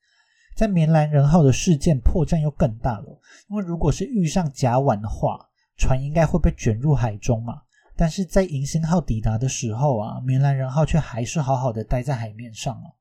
[0.55, 5.39] 在棉兰人号的事件破绽又更大了，因为如果是遇上甲烷的话，
[5.77, 7.63] 船应该会被卷入海中嘛？
[7.95, 12.93] 但是在银星号抵达的时候啊，棉兰人号却还是好好的待在海面上啊。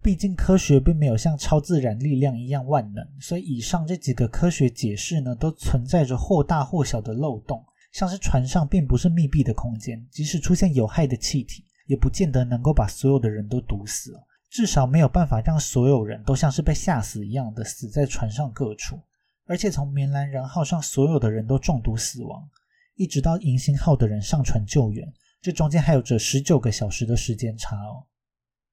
[0.00, 7.64] 毕竟科学并没有像超自然力量一样万能，所以以上这几个科学解释呢，都存在着或大或小的漏洞。
[7.94, 14.12] 像是船上并不是密闭的空间，即使出现有害的气体，也不见得能够把所有的人都毒死
[14.50, 19.00] 至少没有办法让所有人都像是被吓死一样的死在船上各处。
[19.46, 22.48] 而且从棉兰人号上所有的人都中毒死亡，
[22.96, 25.06] 一直到银星号的人上船救援，
[25.40, 28.04] 这中间还有着十九个小时的时间差哦。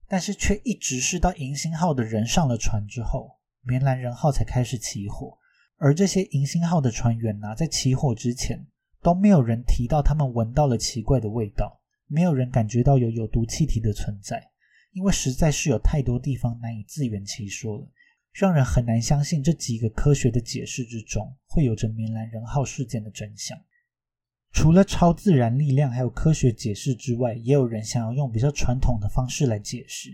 [0.08, 5.38] 但是却一直是到银星号的人上了船之后，棉兰人号才开始起火。
[5.78, 8.66] 而这些银星号的船员呢，在起火之前
[9.02, 14.52] 都没有人提到他们闻到了奇怪的味道，没有人感觉到有有毒气体的存在，
[14.94, 17.88] 因为实在是有太多地方难以自圆其说了。
[18.34, 23.60] 让人很难相信这几个科学的解释之中会有着梅兰人号事件的真相。
[24.54, 30.10] 除了超自然力量还有科学解释之外，也有人想要用比较传统的方式来解释，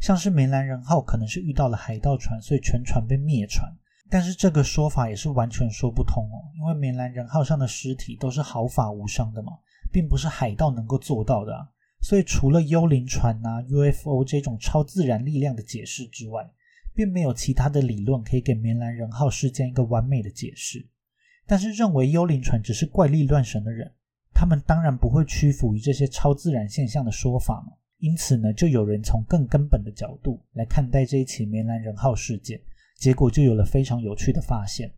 [0.00, 3.70] 像是梅兰人号可能是遇到了海盗船，所以全船被灭船。
[4.12, 9.52] 但是这个说法也是完全说不通哦，因为棉兰人号上的尸体都是毫发无伤的嘛，
[9.90, 11.56] 并不是海盗能够做到的。
[11.56, 11.66] 啊
[12.02, 16.46] 所以除了幽灵船啊、UFO 这种超自然力量的解释之外，
[16.94, 20.84] 并没有其他的理论可以给棉兰人号事件一个完美的解释，
[21.46, 23.90] 但是认为幽灵船只是怪力乱神的人，
[24.34, 27.72] 他们当然不会屈服于这些超自然现象的说法嘛。
[27.98, 32.60] 因此呢，就有人从更根本的角度来看待这一起棉兰人号事件，
[33.02, 34.94] 结果就有了非常有趣的发现。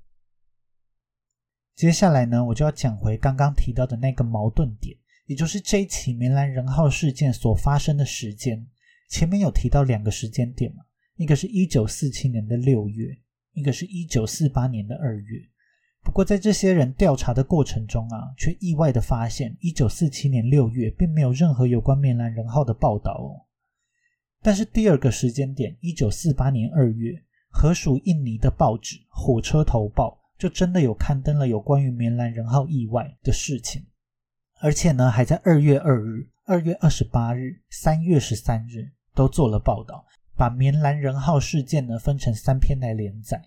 [1.74, 8.66] 接下来呢，我就要讲回刚刚提到的那个矛盾点，也就是这一起棉兰人号事件所发生的时间。
[9.08, 10.84] 前面有提到两个时间点嘛？
[11.16, 13.18] 一个是一九四七年的六月，
[13.54, 15.40] 一个是一九四八年的二月。
[16.02, 23.48] 不过在这些人调查的过程中啊，却意外的发现，一九四七年六月并没有任何有关棉兰人号的报道哦。
[24.42, 27.18] 但是第二个时间点，一九四八年二月，
[27.56, 33.86] 河属印尼的报纸《火车头报》就真的有刊登了有关于棉兰人号意外的事情，
[34.60, 40.04] 而且呢，还在二月二日、二月二十八日、三月十三日都做了报道。
[40.36, 43.40] 把棉兰人号事件呢分成三篇来连载，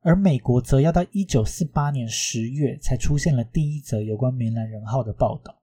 [0.00, 5.60] 而美国则要到一九四八年十月才出现了第一则有关棉兰人号的报道。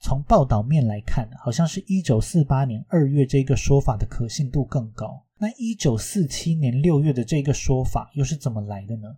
[0.00, 5.22] 从报道面来看，好像是一九四八年二月这个说法的可信度更高。
[5.42, 9.08] 那一九四七年六月的这个说法又是怎么来的呢？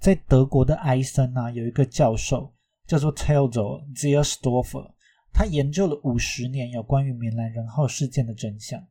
[0.00, 2.52] 在德国的埃森啊，有一个教授
[2.88, 4.90] 叫做 Theodor Ziersdorfer，
[5.32, 8.84] 他研究了五十年有关于棉兰人号事件的真相。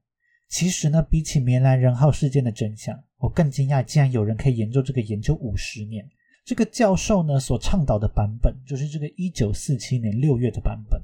[0.47, 6.09] 其实呢，比起棉兰人号事件的真相，我更惊讶，竟然有人可以研究这个研究五十年。
[6.45, 11.01] 这个教授呢所倡导的版本，就是这个一九四七年六月的版本。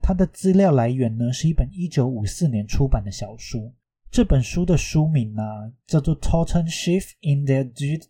[0.00, 3.70] 他的资料来源呢是一本一九五四年出版的小书。
[4.12, 5.42] 这本书的书名呢
[5.86, 8.04] 叫做《Totten Ship in the Jute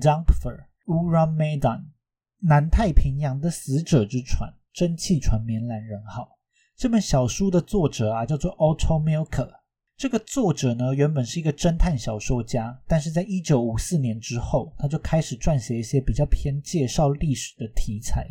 [0.00, 1.60] Dampfer Uran Medan》，
[2.40, 6.38] 南太平洋的死者之船——蒸汽船棉兰人号。
[6.78, 9.50] 这本小书的作者啊叫做 Otto Milker。
[9.98, 18.26] 这个作者呢，原本是一个侦探小说家，但是在一九五四年之后，他就开始撰写一些比较偏介绍历史的题材，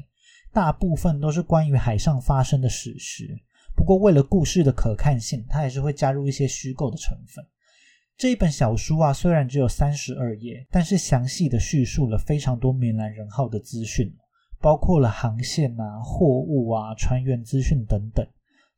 [0.51, 3.37] 大部分都是关于海上发生的史实。
[3.77, 7.45] 不过，为了故事的可看性，他还是会加入一些虚构的成分。
[8.17, 14.11] 这一本小书啊，虽然只有三十二页，但是详细的叙述了非常多棉兰人号的资讯，
[14.59, 18.25] 包括了航线啊、货物啊、船员资讯等等。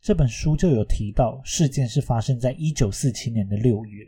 [0.02, 4.06] 这本书就有提到，事件是发生在一九四七年的六月。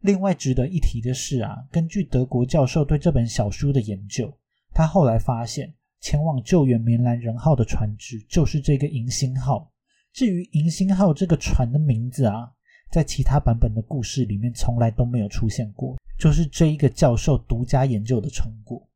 [0.00, 4.34] 另外值得一提的是啊，根据德国教授对这本小书的研究，
[4.72, 9.71] 他后来发现前往救援棉兰人号的船只就是这个银星号。
[10.12, 12.52] 至于银星号这个船的名字啊，
[12.90, 18.86] 在其他版本的故事里面从来都没有出现过，就是这一个教授独家研究的成果。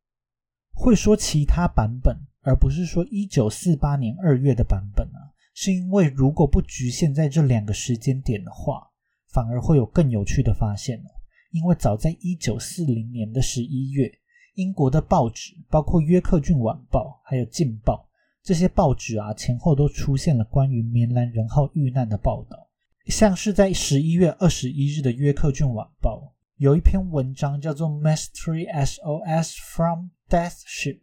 [0.74, 5.32] 会说其他版本，而不是说一九四八年二月的版本啊。
[5.54, 8.86] 是因为如果不局限在这两个时间点的话，
[9.28, 11.08] 反而会有更有趣的发现哦。
[11.50, 14.12] 因为早在一九四零年的十一月，
[14.56, 18.05] 英国的报纸，包括约克郡晚报还有镜报
[18.46, 22.68] 这些报纸啊，前后都出现了关于棉兰人号遇难的报道。
[23.06, 30.94] 像是在十一月二十一日的约克郡晚报有一篇文章叫做《Mystery SOS from Death Ship》，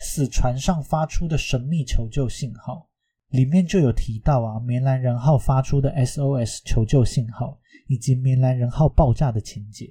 [0.00, 2.90] 死船上发出的神秘求救信号。
[3.28, 9.88] 里面就有提到啊，棉兰人号发出的 SOS 求救信号，以及棉兰人号爆炸的情节。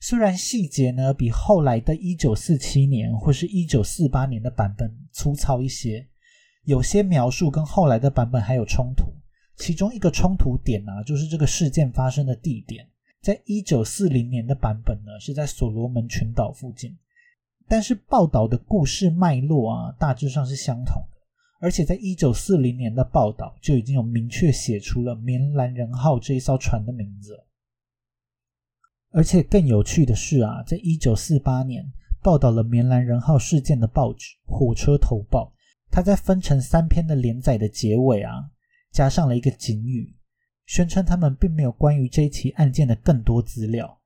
[0.00, 6.04] 虽然细节呢比后来的1947年或是一九四八年的版本粗糙一些，
[6.64, 9.06] 有些描述跟后来的版本还有冲突。
[9.56, 12.88] 其中一个冲突点呢，就是这个事件发生的地点，
[13.20, 16.96] 在一九四零年的版本呢是在所罗门群岛附近，
[17.68, 21.18] 但是报道的故事脉络啊大致上是相同的。
[21.60, 27.38] 而且在一九四零年的报道就已经有明确写出了棉兰人号这一艘船的名字。
[29.12, 31.84] 而且更有趣的是啊，在一九四八年
[32.22, 35.52] 报道了棉兰人号事件的报纸《火车头报》，
[35.92, 38.50] 他在分成三篇的连载的结尾啊，
[38.90, 40.16] 加上了一个警语，
[40.64, 44.00] 宣称他们并没有关于这起案件的更多资料，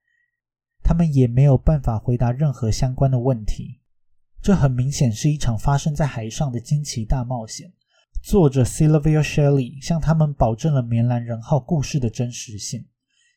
[0.83, 3.81] 他们也没有办法回答任何相关的问题。
[4.43, 7.73] 这很明显是一场发生在海上的惊奇大冒险。
[8.21, 12.85] 作者 Sylvia Shelley 向他们保证了棉兰人号故事的真实性。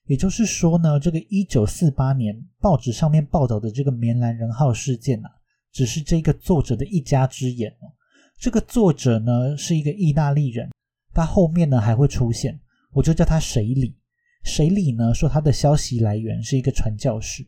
[0.05, 5.29] 也就是说呢，这个1948年报纸上面报道的这个棉兰人号事件啊，
[5.71, 7.93] 只是这个作者的一家之言哦。
[8.39, 10.69] 这个作者呢是一个意大利人，
[11.13, 12.57] 他后面呢还会出现，
[12.93, 13.97] 我就叫他水里。
[14.45, 17.45] 水里呢说他的消息来源是一个传教士。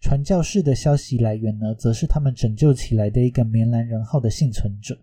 [0.00, 4.96] 传教士的消息来源呢，则是他们拯救起来的一个棉兰人号的幸存者。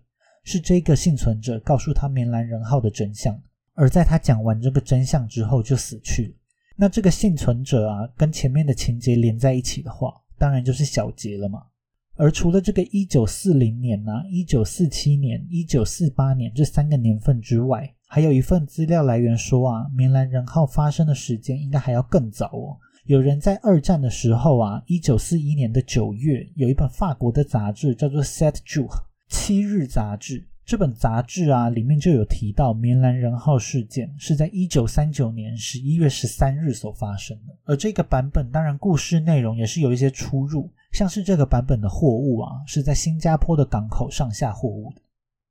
[0.44, 3.36] 是这个幸存者告诉他棉兰人号的真相，
[3.74, 6.34] 而在他讲完这个真相之后就死去了。
[6.76, 11.64] 那这个幸存者啊，跟前面的情节连在一起的话，当然就是小杰了嘛。
[12.16, 22.76] 而除了这个一九四零年呢、一九四七年、一九四八年这三个年份之外，还有一份资料来源说啊，棉兰人号发生的时间应该还要更早哦。
[23.04, 28.88] 有人在二战的时候啊，一九四一年的九月，有一本法国的杂志叫做《Set Juge》
[29.28, 30.44] 七日杂志。
[30.64, 37.54] 这本杂志啊，里面就有提到棉兰人号事件是在一九三九年十一月十三日所发生的。
[37.64, 45.02] 而这个版本，当然故事内容也是有一些出入，像是这个版本的货物啊，是在新加坡的港口上下货物的。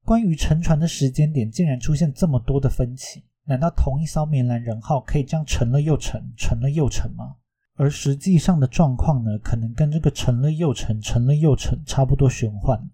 [0.04, 7.36] 关于沉船的时间点，竟然出现这么多的分歧，难道同一艘棉兰人号可以这样沉了又沉，沉了又沉吗？
[7.76, 12.90] 而实际上的状况呢，可能跟这个沉了又沉，沉了又沉差不多玄幻。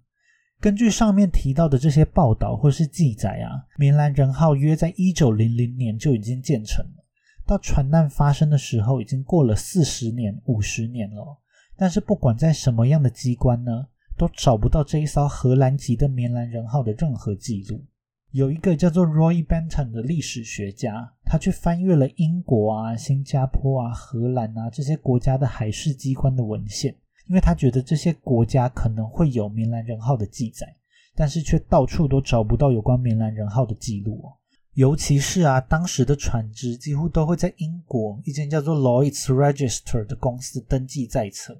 [0.59, 7.05] 根据上面提到的这些报道或是记载啊，棉兰人号约在一九零零年就已经建成了，
[7.47, 11.37] 到船难发生的时候已经过了四十年、五十年了。
[11.81, 17.83] 但是不管在什么样的机关呢，都找不到这一艘荷兰籍的棉兰人号的任何记录。
[18.29, 26.95] 有一个叫做 Roy Benton 的历史学家，他去翻阅了英国啊、新加坡啊、荷兰啊这些国家的海事机关的文献，
[27.27, 30.75] 因为他觉得这些国家可能会有棉兰人号的记载，
[31.15, 34.37] 但是却到处都找不到有关棉兰人号的记录哦。
[34.75, 41.59] 尤其是啊，当时的船只几乎都会在英国一间叫做 Lloyd's Register 的公司登记在册。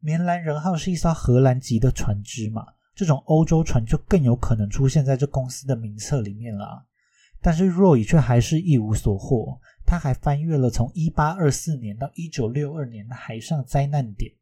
[0.00, 6.84] 棉兰人号是一艘荷兰籍的船只嘛，这种欧洲船就更有可能出现在这公司的名册里面了。
[7.40, 14.32] 但是若伊却还是一无所获，他还翻阅了从1824年到1962年的海上灾难点，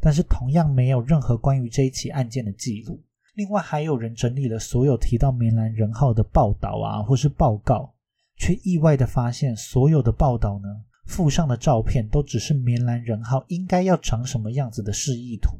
[0.00, 3.02] 但是同样没有任何关于这一起案件的记录。
[3.34, 7.94] 另外还有人整理了所有提到棉兰人号的报道啊，或是报告，
[8.36, 15.56] 却意外的发现，所有的报道呢附上的照片都只是棉兰人号应该要长什么样子的示意图，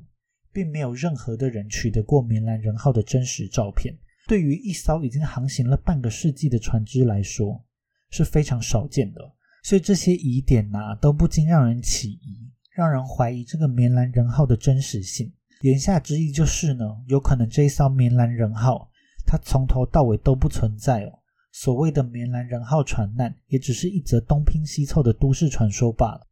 [0.52, 3.96] 并没有任何的人取得过棉兰人号的真实照片。
[4.26, 7.64] 对于一艘已经航行了半个世纪的船只来说，
[8.10, 9.20] 是非常少见的。
[9.62, 15.32] 所以这些疑点呐，都不禁让人起疑，让人怀疑这个棉兰人号的真实性。
[15.62, 18.90] 言下之意就是呢，有可能这一艘棉兰人号，
[19.24, 21.18] 它从头到尾都不存在哦。
[21.58, 26.26] 所谓的棉兰人号船难，也只是一则东拼西凑的都市传说罢了。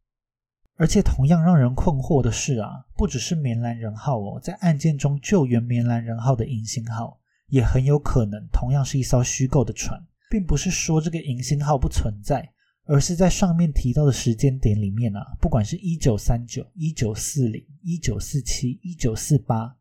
[0.75, 9.99] 而且同样让人困惑的是啊，不只是棉兰人号哦，在案件中救援棉兰人号的银星号，也很有可能同样是一艘虚构的船，
[10.29, 12.47] 并不是说这个银星号不存在。
[12.87, 19.75] 而是在上面提到的时间点里面啊，不管是一九三九、一九四零、一九四七、一九四八，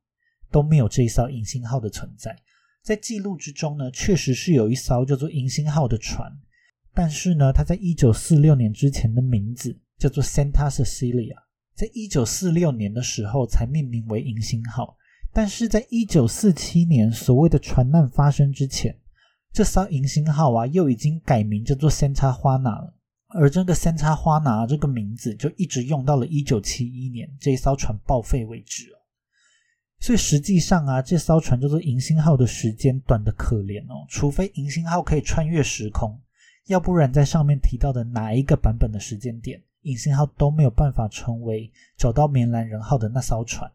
[0.50, 2.34] 都没有这一艘银星号的存在。
[2.84, 6.30] 在记录之中呢，确实是有一艘叫做银星号的船，
[6.92, 11.34] 但是呢，它在一九四六年之前的名字叫做 Santa Cecilia，
[11.74, 14.98] 在一九四六年的时候才命名为银星号。
[15.32, 18.94] 但是在一九四七年所谓的船难发生之前。
[19.50, 22.92] 这艘银星号啊，又已经改名叫做 Santa 花拿了，
[23.28, 28.98] 而这个 Santa 花拿这个名字就一直用到了一九七一年这一艘船报废为止哦。
[30.04, 36.20] 所以实际上啊，这艘船叫做银星号的时间短的可怜哦，除非银星号可以穿越时空，
[36.66, 43.72] 要不然在上面提到的哪一个版本的时间点，银星号都没有办法成为找到棉兰人号的那艘船。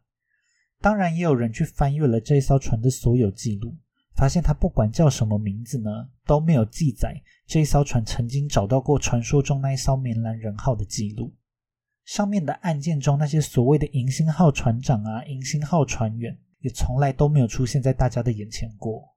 [0.80, 3.74] 当然，也有人去翻阅了这艘船的所有记录。
[4.16, 11.34] 发现它不管叫什么名字呢，都没有记载这一艘船曾经找到过传说中那一艘棉兰人号的记录。
[12.10, 19.16] 上面的案件中那些所谓的银星号船长啊、银星号船员，也从来都没有出现在大家的眼前过。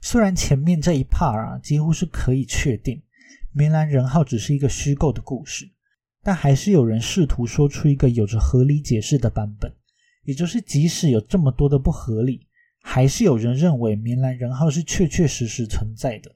[0.00, 3.00] 虽然前面这一 part 啊，几乎是可以确定
[3.52, 5.70] 明兰人号只是一个虚构的故事，
[6.24, 9.72] 但还是有人试图说出一个有着合理解释的版本，
[10.24, 12.48] 也就是即使有这么多的不合理。
[12.82, 16.34] 还是有人认为明兰人号是确确实实存在的，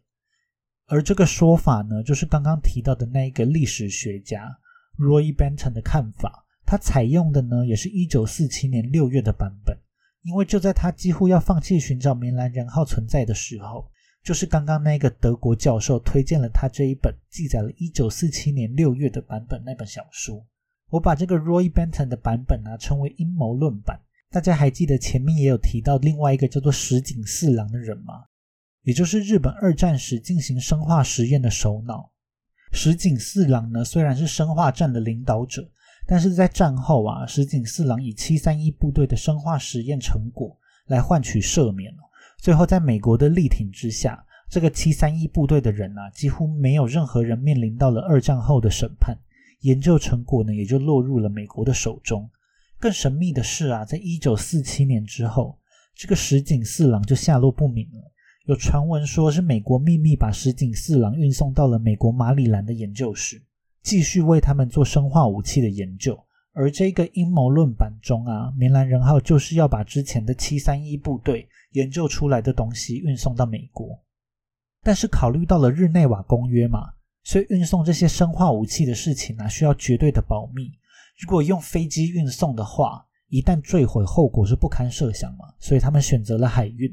[0.87, 4.57] 而这个说法呢，就是刚刚提到的那一个历史学家
[5.01, 6.45] Roy Benton 的看法。
[6.67, 9.77] 他采用的呢，也是一九四七年六月的版本，
[10.23, 13.91] 因为就在他几乎要放弃寻找明兰人号存在的时候，
[14.23, 20.47] 就是刚刚那个德国教授推荐了他这一本记载了一九四七年六月的版本那本小说。
[20.91, 24.01] 我把这个 Roy Benton 的版本呢，称为阴谋论版。
[24.31, 28.27] 大家还记得前面也有提到另外一个叫做石井四郎的人吗？
[28.83, 32.10] 也就是日本二战时进行生化实验的首脑。
[32.73, 35.69] 石井四郎呢，虽然是生化战的领导者，
[36.07, 40.57] 但是在战后啊，石井四郎以七三一部队的生化实验成果
[40.87, 41.93] 来换取赦免
[42.39, 49.19] 最后在美国的力挺之下，这个七三一部队的人啊，几乎没有任何人面临到了二战后的审判，
[49.61, 52.31] 研究成果呢，也就落入了美国的手中。
[52.79, 55.59] 更神秘的是啊，在一九四七年之后，
[55.95, 58.10] 这个石井四郎就下落不明了。
[58.51, 63.41] 有传闻说是美国秘密把石井四郎运送到了美国马里兰的研究室，
[63.81, 66.19] 继续为他们做生化武器的研究。
[66.53, 73.97] 而这个阴谋论版中啊，明兰人号就是要把之前的七三一部队研究出来的东西运送到美国。
[74.83, 76.89] 但是考虑到了日内瓦公约嘛，
[77.23, 80.73] 所以运送这些生化武器的事情呢，需要绝对的保密。
[81.21, 85.45] 如果用飞机运送的话，一旦坠毁，后果是不堪设想嘛。
[85.61, 86.93] 所以他们选择了海运，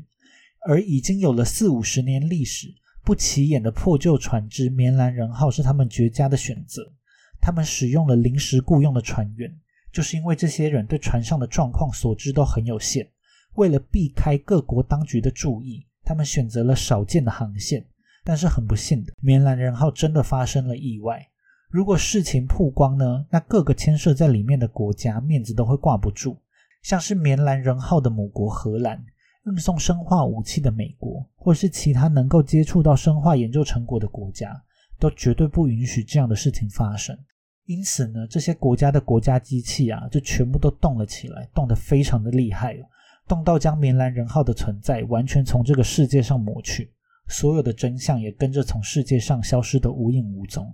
[0.66, 6.92] 而已经有了四五十年历史、不起眼的破旧船只“棉兰人号”是他们绝佳的选择。
[7.40, 9.56] 他们使用了临时雇佣的船员，
[9.92, 13.08] 就是因为这些人对船上的状况所知都很有限。
[13.56, 17.86] 为了避开各国当局的注意，他们选择了少见的航线。
[18.24, 21.26] 但是很不幸的，“棉兰人号”真的发生了意外。
[21.70, 26.38] 如果事情曝光呢，那各个牵涉在里面的国家面子都会挂不住。
[26.84, 29.04] 像是棉兰人号的母国荷兰，
[29.48, 34.62] 运送生化武器的美国，或是其他能够接触到生化研究成果的国家，
[35.00, 37.18] 都绝对不允许这样的事情发生。
[37.66, 42.86] 因此呢，这些国家的国家机器啊，就全部都动了起来，动得非常的厉害哦，
[43.26, 46.92] 动到将棉兰人号的存在完全从这个世界上抹去。
[47.30, 50.74] 所有的真相也跟着从世界上消失得无影无踪。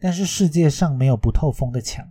[0.00, 2.06] 但是世界上没有不透风的墙，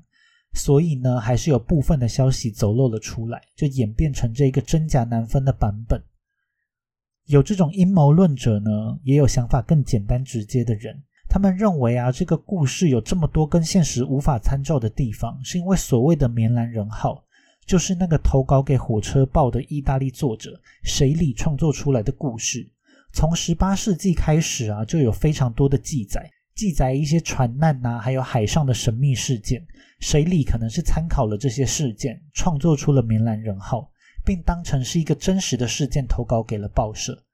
[0.54, 6.02] 所以呢，还是有部分的消息走漏了出来，就演变成这一个真假难分的版本。
[7.26, 11.04] 有这种阴谋论者呢，也有想法更简单直接的人。
[11.30, 17.24] 他们认为啊，这个故事有这么多跟现实无法参照的地方，是因为所谓的棉兰人号，
[17.66, 22.70] 就是那个投稿给火车报的意大利作者谁里创作出来的故事。
[23.14, 29.66] 从十八世纪开始啊，就有非常多的记载，记载一些船难呐，还有海上的神秘事件。
[30.00, 33.90] 水里可能是参考了这些事件，创作出了明兰人号。
[34.26, 37.26] 并当成是一个真实的事件投稿给了报社。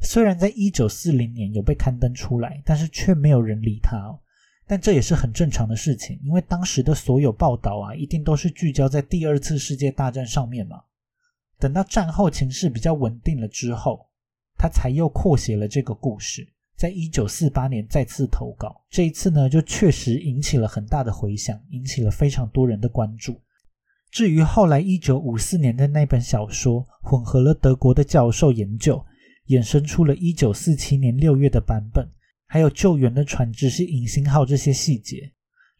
[0.00, 3.96] 虽然在一九四零年有被刊登出来，但是却没有人理他。
[3.96, 4.18] 哦。
[4.66, 10.82] 但这也是很正常的事情，因为当时的所有报道啊，一定都是聚焦在第二次世界大战上面嘛。
[11.60, 14.08] 等到战后情势比较稳定了之后，
[14.58, 16.48] 他才又扩写了这个故事，
[16.84, 18.84] 在一九四八年再次投稿。
[18.90, 23.40] 这一次呢，就确实引起了很大的回响，引起了非常多人的关注。
[24.10, 29.02] 至于后来一九五四年的那本小说，混合了德国的教授研究，
[29.46, 32.06] 衍生出了一九四七年六月的版本，
[32.46, 35.32] 还有救援的船只是隐形号这些细节。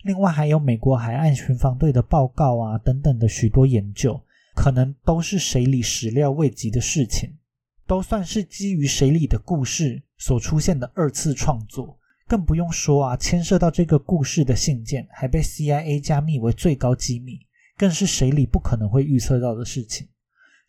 [0.04, 4.18] 另外还有美国海岸巡防队的报告啊等等的许多研究，
[4.56, 7.30] 可能都是水里始料未及的事情，
[7.86, 11.98] 都算是基于水里的故事所出现的二次创作。
[12.26, 17.38] 更不用说啊，牵涉到这个故事的信件还被 CIA 加密为最高机密。
[17.76, 20.06] 更是谁里不可能会预测到的事情。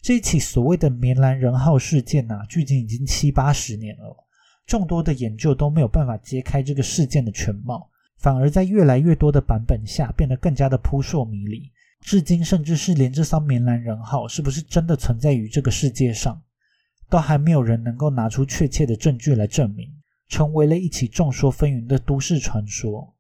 [0.02, 4.16] 这一起所谓的“棉兰人号”事件呐，距今已经七八十年了，
[4.66, 7.88] 众多的研究都没有办法揭开这个事件的全貌，
[8.18, 11.72] 反而在越来越多的版本下变得更加的扑朔迷离。
[12.02, 16.41] 至今，甚至是连这艘“棉兰人号”是不是真的存在于这个世界上，
[17.10, 19.89] 都还没有人能够拿出确切的证据来证明，
[20.28, 23.14] 成为了一起众说纷纭的都市传说。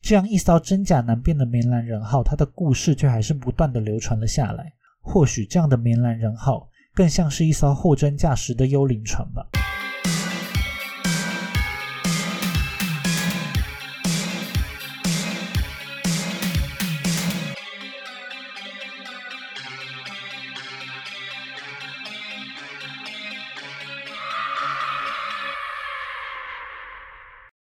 [0.00, 4.72] 这样一艘真假难辨的棉兰人号，它的故事却还是不断的流传了下来。
[5.02, 9.59] 或许这样的棉兰人号，更像是一艘货真价实的幽灵船吧。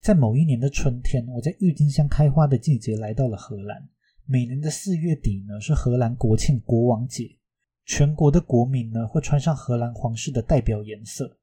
[0.05, 3.89] 在某一年的春天，我在郁金香开花的季节来到了荷兰。
[4.27, 7.35] 每年的四月底呢，是荷兰国庆国王节，
[7.87, 11.35] 全国的国民呢会穿上荷兰皇室的代表颜色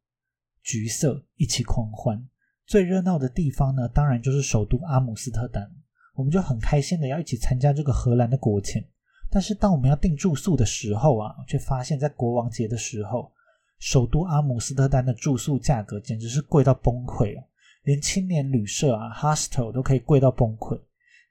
[0.63, 2.25] 橘色，一起狂欢。
[2.65, 5.69] 最热闹的地方呢，当然就是首都阿姆斯特丹。
[6.15, 8.81] 我们就很开心的要一起参加这个荷兰的国庆。
[9.29, 13.33] 但是当我们要订住宿的时候啊，却发现，在国王节的时候，
[13.81, 17.45] 首都阿姆斯特丹的住宿价格简直是贵到崩溃啊！
[17.83, 20.81] 连青年旅社啊，hostel 都可以贵到崩溃。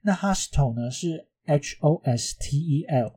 [0.00, 3.12] 那 hostel 呢是 H O S T E L，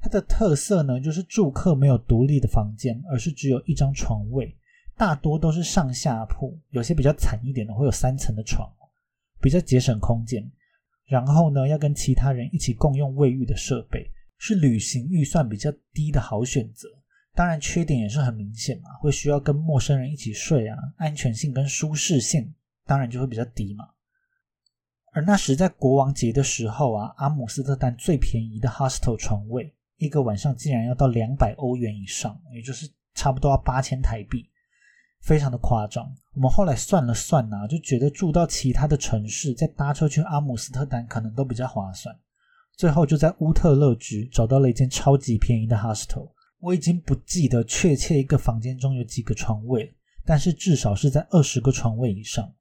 [0.00, 4.56] 它的特色呢就是住客没有独立的房间，而是只有一张床位，
[4.96, 8.70] 大多都是上下铺，有些比较惨一点的会有三层的床，
[9.40, 10.50] 比较节省空间。
[11.06, 16.88] 然后呢，要跟其他人一起共用卫浴的设备，是旅行预算比较低的好选择。
[17.34, 22.52] 当然，缺点也是很明显嘛，会需要跟陌生人一起睡啊，安全性跟舒适性。
[22.90, 23.88] 当然就会比较低嘛。
[25.12, 34.50] 而那时在国王节的时候啊，阿姆斯特丹最便宜的 hostel 床位，一个晚上竟然要到两百欧元以上，也就是差不多要八千台币，
[35.22, 36.12] 非常的夸张。
[36.34, 42.12] 我们后来算了算呢，就觉得住到其他的城市，再搭车去阿姆斯特丹可能都比较划算。
[42.76, 52.52] 最后就在乌特勒支找到了一间超级便宜的 hostel，我已经不记得确切一个房间中有几个床位，但是至少是在二十个床位以上。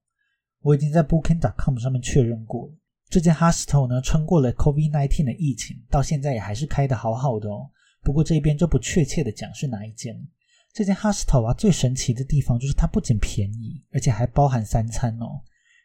[0.61, 2.73] 我已经在 Booking.com 上面确认过了，
[3.09, 7.69] 这间 hostel 呢，撑过了 COVID-19 的疫情，到现在也还是开的好好的哦。
[8.01, 10.15] 不过这边就不确切的讲是哪一间。
[10.71, 15.41] 这间 hostel 啊，最神奇的地方就是它不仅便宜，而且还包含三餐哦。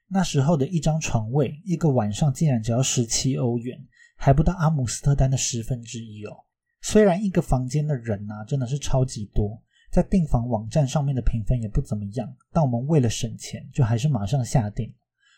[0.08, 3.78] 那时候的一张床位，一个晚上竟然只要十七欧元，
[4.16, 6.36] 还不到阿姆斯特丹的十分之一哦。
[6.82, 9.60] 虽然一个房间的人啊，真的是超级多。
[9.94, 14.92] 在订房网站上面的评分也不怎么样，但我们为了省钱，就还是马上下定。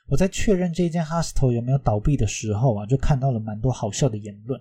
[0.06, 4.58] 我在确认这间 hostel 有没有倒闭的时候啊，就看到了蛮多好笑的言论，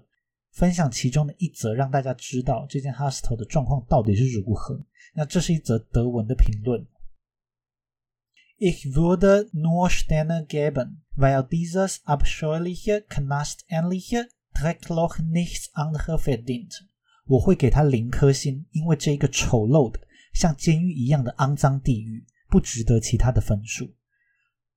[0.52, 4.78] 分享其中的一则，让大家知道这间 hostel 的状况到底是如何。
[5.14, 6.86] 那这是一则德文的评论
[8.60, 16.84] ：Ich würde nur Sterne geben, weil dieses abscheuliche, knastähnliche Dreckloch nichts anderes verdient.
[17.26, 20.00] 我会给他零颗星，因为这一个丑陋的
[20.34, 23.94] 像监狱一样的肮脏地狱，不值得其他的分数。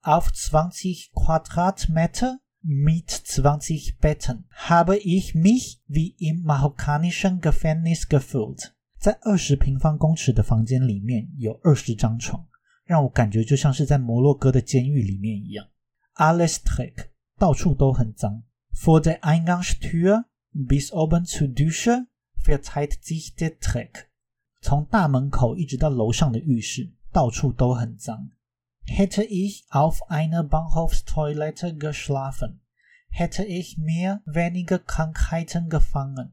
[0.02, 8.72] Auf zwanzig Quadratmeter mit zwanzig Betten habe ich mich wie im marokkanischen Gefängnis gefühlt。
[8.98, 12.46] 在二十平方公尺的房间里面有二十张床，
[12.84, 15.66] 让我感觉就像是在摩洛哥的监狱里面一样。
[16.14, 18.42] Alles dreck，到处都很脏。
[18.72, 22.06] Vor der Eingangstür bis oben zur Dusche
[22.47, 24.07] verteilt sich der Dreck。
[24.61, 28.31] 从大门口一直到楼上的浴室，到处都很脏。
[28.85, 32.59] Hätte ich auf einer Bahnhofstoilette geschlafen,
[33.09, 36.31] hätte ich mir weniger Krankheiten gefangen。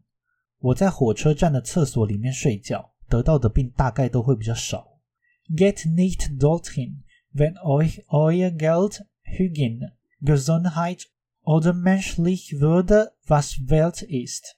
[0.58, 5.00] 我在火车站的厕所里面睡觉，得到的病大概都会比较少。
[5.48, 11.06] Get nicht dorthin, wenn euch euer Geld, Hygiene, Gesundheit
[11.42, 14.56] oder menschlich Würde was wert ist。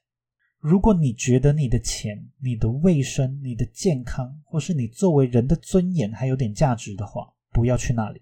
[0.60, 8.22] 如果你觉得你的钱、你的卫生、你的健康，或是你作为人的尊严还有点价值的话，不要去那里。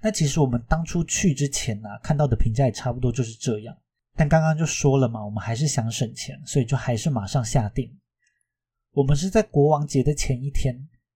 [0.00, 3.76] 那其实我们当初去之前呢，看到的评价也差不多就是这样。
[4.14, 7.92] 但刚刚就说了嘛，我们还是想省钱，所以就还是马上下定。
[8.92, 10.74] 我们是在国王节的前一天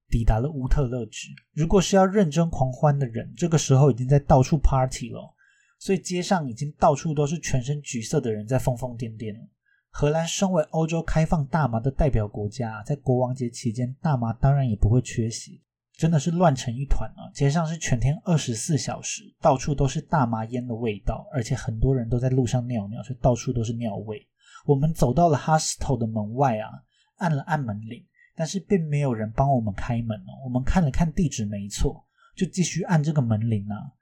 [0.09, 1.29] 抵达了乌特勒支。
[1.53, 5.35] 如果是要认真狂欢的人，这个时候已经在到处 party 了，
[5.79, 9.49] 所以街上已经到处都是全身橘色的人在疯疯癫癫了。
[9.91, 15.61] 荷兰身为欧洲开放大麻的代表国家，在国王节期间，大麻当然也不会缺席。
[15.99, 17.29] 真的是乱成一团啊！
[17.35, 24.27] 街上是全天二十四小时，到处都是大麻烟的味道，而且很多人都在路上尿尿，所以到处都是尿味。
[24.65, 26.71] 我们走到了 hostel 的门外啊，
[27.17, 28.03] 按了按门铃，
[28.35, 30.41] 但是并没有人帮我们开门哦。
[30.45, 32.03] 我们看了看地址，没错，
[32.35, 33.93] 就继续按这个门铃啊。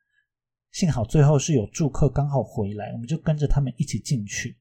[0.71, 4.57] 幸好最后是有住客刚好回来，我们就跟着他们一起进去。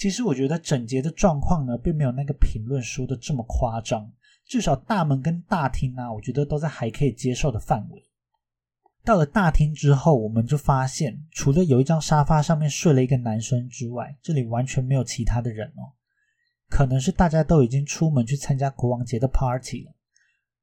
[0.00, 4.10] 其实我觉得整洁的状况呢，并没有那个评论说的这么夸张。
[4.46, 8.02] 至少大门跟大厅啊，我觉得都在还可以接受的范围。
[9.04, 15.92] 到了大厅之后，我们就发现，除了有一张沙发上面睡了一个男生之外，这里完全没有其他的人哦。
[16.70, 19.92] 可能是大家都已经出门去参加国王节的 party 了。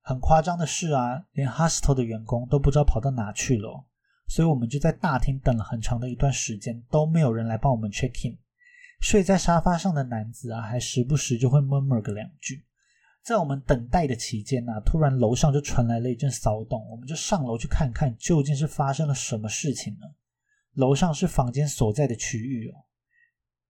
[0.02, 3.86] 很夸张的是啊，连 hostel 的员工都不知道跑到哪去了，
[4.28, 8.36] 所以我们就在大厅等了很长的一段时间，都没有人来帮我们 check in。
[9.00, 12.66] 睡在沙发上的男子啊，还时不时就会 murmur 个两句。
[13.24, 20.08] 在我们等待的期间呢，突然楼上就传来了一阵骚动，我们就上楼去看看究竟是发生了什么事情呢？
[20.74, 22.76] 楼上是房间所在的区域哦。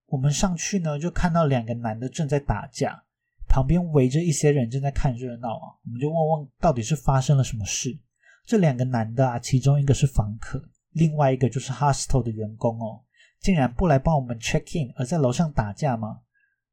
[0.06, 3.04] 我们上去呢，就看到两个男的正在打架，
[3.48, 5.74] 旁边围着一些人正在看热闹啊。
[5.86, 7.98] 我们就问问到底是发生了什么事。
[8.46, 13.04] 这两个男的啊，其中一个是房客，另外一个就是 hostel 的员工哦，
[13.40, 16.22] 竟然不来帮我们 check in，而在楼上打架吗？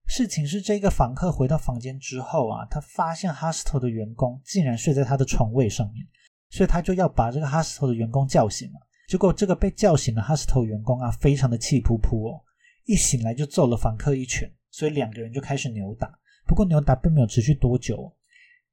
[0.06, 6.06] 事情是，这个房客回到房间之后啊，他发现 hostel 的员工竟然睡在他的床位上面，
[6.50, 8.80] 所以他就要把这个 hostel 的员工叫醒了。
[9.08, 12.42] 结果这个被叫醒的 hostel 员工啊，非常的气扑扑哦，
[12.84, 16.18] 一醒来就揍了房客一拳，所以两个人就开始扭打。
[16.46, 18.14] 不过扭打并没有持续多久，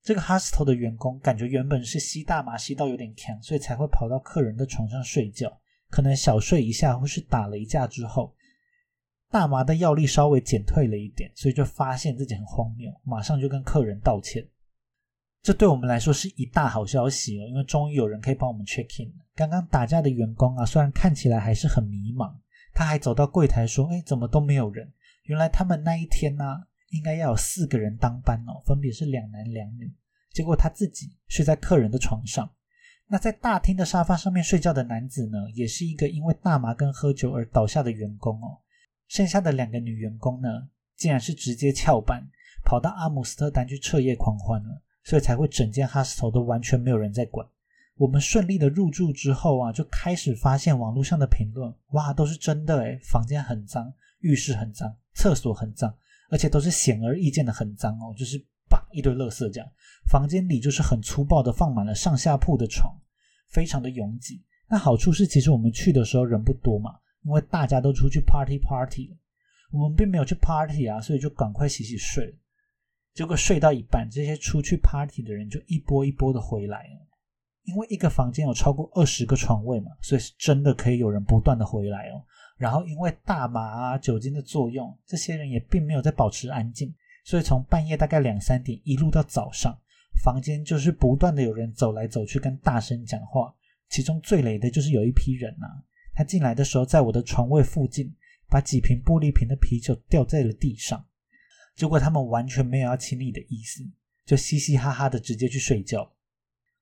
[0.04, 5.61] 这个 hostel 的员工感觉原本是吸大麻吸到有点强，所以才会跑到客人的床上睡觉，
[5.92, 8.34] 可能小睡一下或是打了一架之后。
[9.30, 14.46] 大麻的药力稍微减退了一点，所以就发现自己很荒谬，马上就跟客人道歉。
[15.42, 19.14] 这对我们来说是一大好消息哦，因为终于有人可以帮我们 check in。
[19.34, 22.34] 刚刚打架的员工啊，虽然看起来还是很迷茫，
[22.74, 24.92] 他还走到柜台说：“哎，怎么都没有人？
[25.24, 26.44] 原来他们那一天呢，
[26.90, 29.92] 应该要有四个人当班哦，分别是两男两女。
[30.34, 32.52] 结果他自己睡在客人的床上。
[33.12, 38.58] 那在大厅的沙发上面睡觉的男子呢，也是一个因为大麻跟喝酒而倒下的员工哦。”
[39.10, 40.48] 剩下的两个女员工呢，
[40.96, 42.26] 竟然是直接翘班
[42.64, 47.46] 跑到阿姆斯特丹去彻夜狂欢了，所以才会整间 hostel 都完全没有人在管。
[47.98, 55.94] 我们顺利的入住之后啊，就开始发现网络上的评论，哇，都是真的诶，房间很脏，浴室很脏，厕所很脏，
[56.30, 59.70] 而且都是显而易见的很脏哦，就是把一堆垃圾这样。
[60.10, 62.92] 房间里就是很粗暴的放满了上下铺的床，
[63.52, 64.42] 非常的拥挤。
[64.68, 66.96] 那好处是，其实我们去的时候人不多嘛。
[67.24, 69.16] 因为大家都出去 party party 了，
[69.72, 72.36] 我们并没有去 party 啊，所以就赶快洗洗睡。
[73.14, 77.08] 结果睡到一半，这些出去 party 的人就一波一波的回来了。
[77.66, 82.26] 因为一个房间有超过二十个床位嘛，所以是真的可以有人不断的回来哦。
[82.58, 86.92] 然后因为大麻啊酒精的作用，这些人也并没有在保持安静，
[87.24, 89.78] 所以从半夜大概两三点一路到早上，
[90.24, 93.54] 房间就是不断的有人走来走去跟大声讲话。
[93.90, 95.68] 其中最雷的就是有一批人呐。
[96.14, 98.14] 他进来的时候，在我的床位附近，
[98.50, 101.06] 把几瓶玻璃瓶的啤酒掉在了地上。
[101.76, 103.84] 结果他们完全没有要清理的意思，
[104.26, 106.12] 就嘻嘻哈哈的直接去睡觉。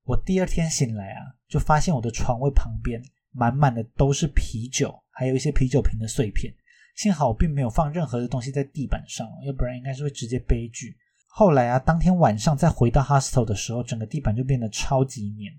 [0.03, 6.53] 我第二天醒来啊，就发现我的床位旁边满满的都是啤酒，还有一些啤酒瓶的碎片。
[6.95, 10.97] 幸好我并没有放任何的东西在地板上，要不然应该是会直接悲剧。
[11.39, 15.49] 后来啊，当天晚上再回到 hostel 的时候，整个地板就变得超级黏。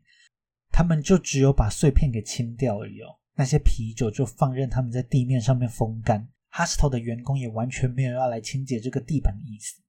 [0.71, 6.29] 他们就只有把碎片给清掉而已哦，那些啤酒就放任他们在地面上面风干。
[6.53, 9.81] hostel 的员工也完全没有要来清洁这个地板的意思。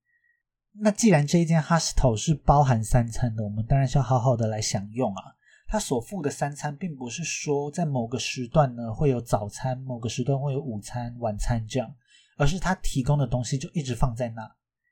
[0.79, 5.21] 那既然这一间 hostel 是包含三餐的，我们当然是要好好的来享用啊。
[5.67, 11.93] 他所付的三餐，并不是说在某个时段呢会有早餐，某个时段会有午餐、晚餐这样，
[12.37, 14.49] 而是他提供的东西就一直放在那，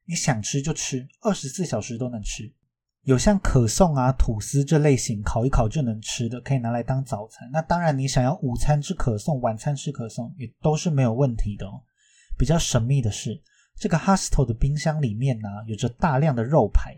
[0.09, 2.51] 你想吃就吃，二十四小时都能吃。
[3.03, 7.47] 有像可颂啊、吐司这类型烤一烤就能吃的，可以拿来当早餐。
[7.53, 11.83] 那当然，你想要午餐吃可颂，晚餐吃可颂，也都是没有问题的哦。
[12.39, 13.39] 比较神秘的是，
[13.77, 16.95] 这个 hostel 的冰箱里面呢，有着大量的肉排。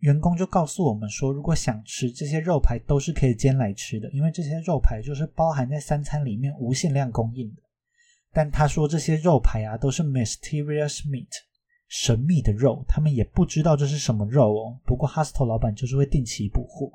[0.00, 7.62] 员工就告诉我们说，如果想吃这些肉排，都是可以煎来吃的，因为这些肉排就是包含在三餐里面无限量供应的。
[8.34, 11.28] 但他说这些肉排啊，都是 mysterious meat，
[11.88, 14.80] 神秘的肉，他们也不知道这是什么肉哦。
[14.84, 16.92] 不过 hostel 老板就是会定期补货，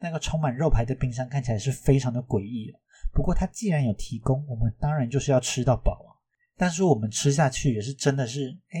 [0.00, 2.72] 那个充满肉排的冰箱看起来是非常的诡异
[3.12, 6.10] 不过他既然有提供，我们当然就是要吃到饱啊。
[6.56, 8.80] 但是我们吃下去也是真的是，哎，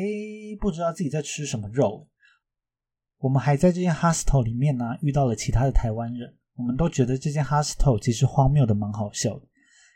[0.60, 2.06] 不知道自己在吃什么肉。
[3.18, 6.34] 我们还在这间 hostel 里面呢，遇到了其他的台湾人。
[6.56, 9.46] 我们都觉得这间 hostel 其实荒谬的蛮好笑的，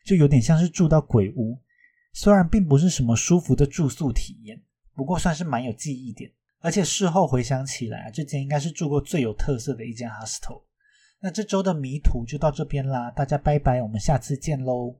[0.04, 1.58] 就有点像是住到鬼屋。
[2.14, 4.62] 虽然并不是什么舒服的住宿体验，
[4.94, 6.30] 不过算是蛮有记忆点。
[6.60, 10.62] 而且事后回想起来，这间应该是住过最有特色的一间 hostel。
[11.20, 14.96] 那这周的迷途就到这边啦，大家拜拜，我们下次见喽。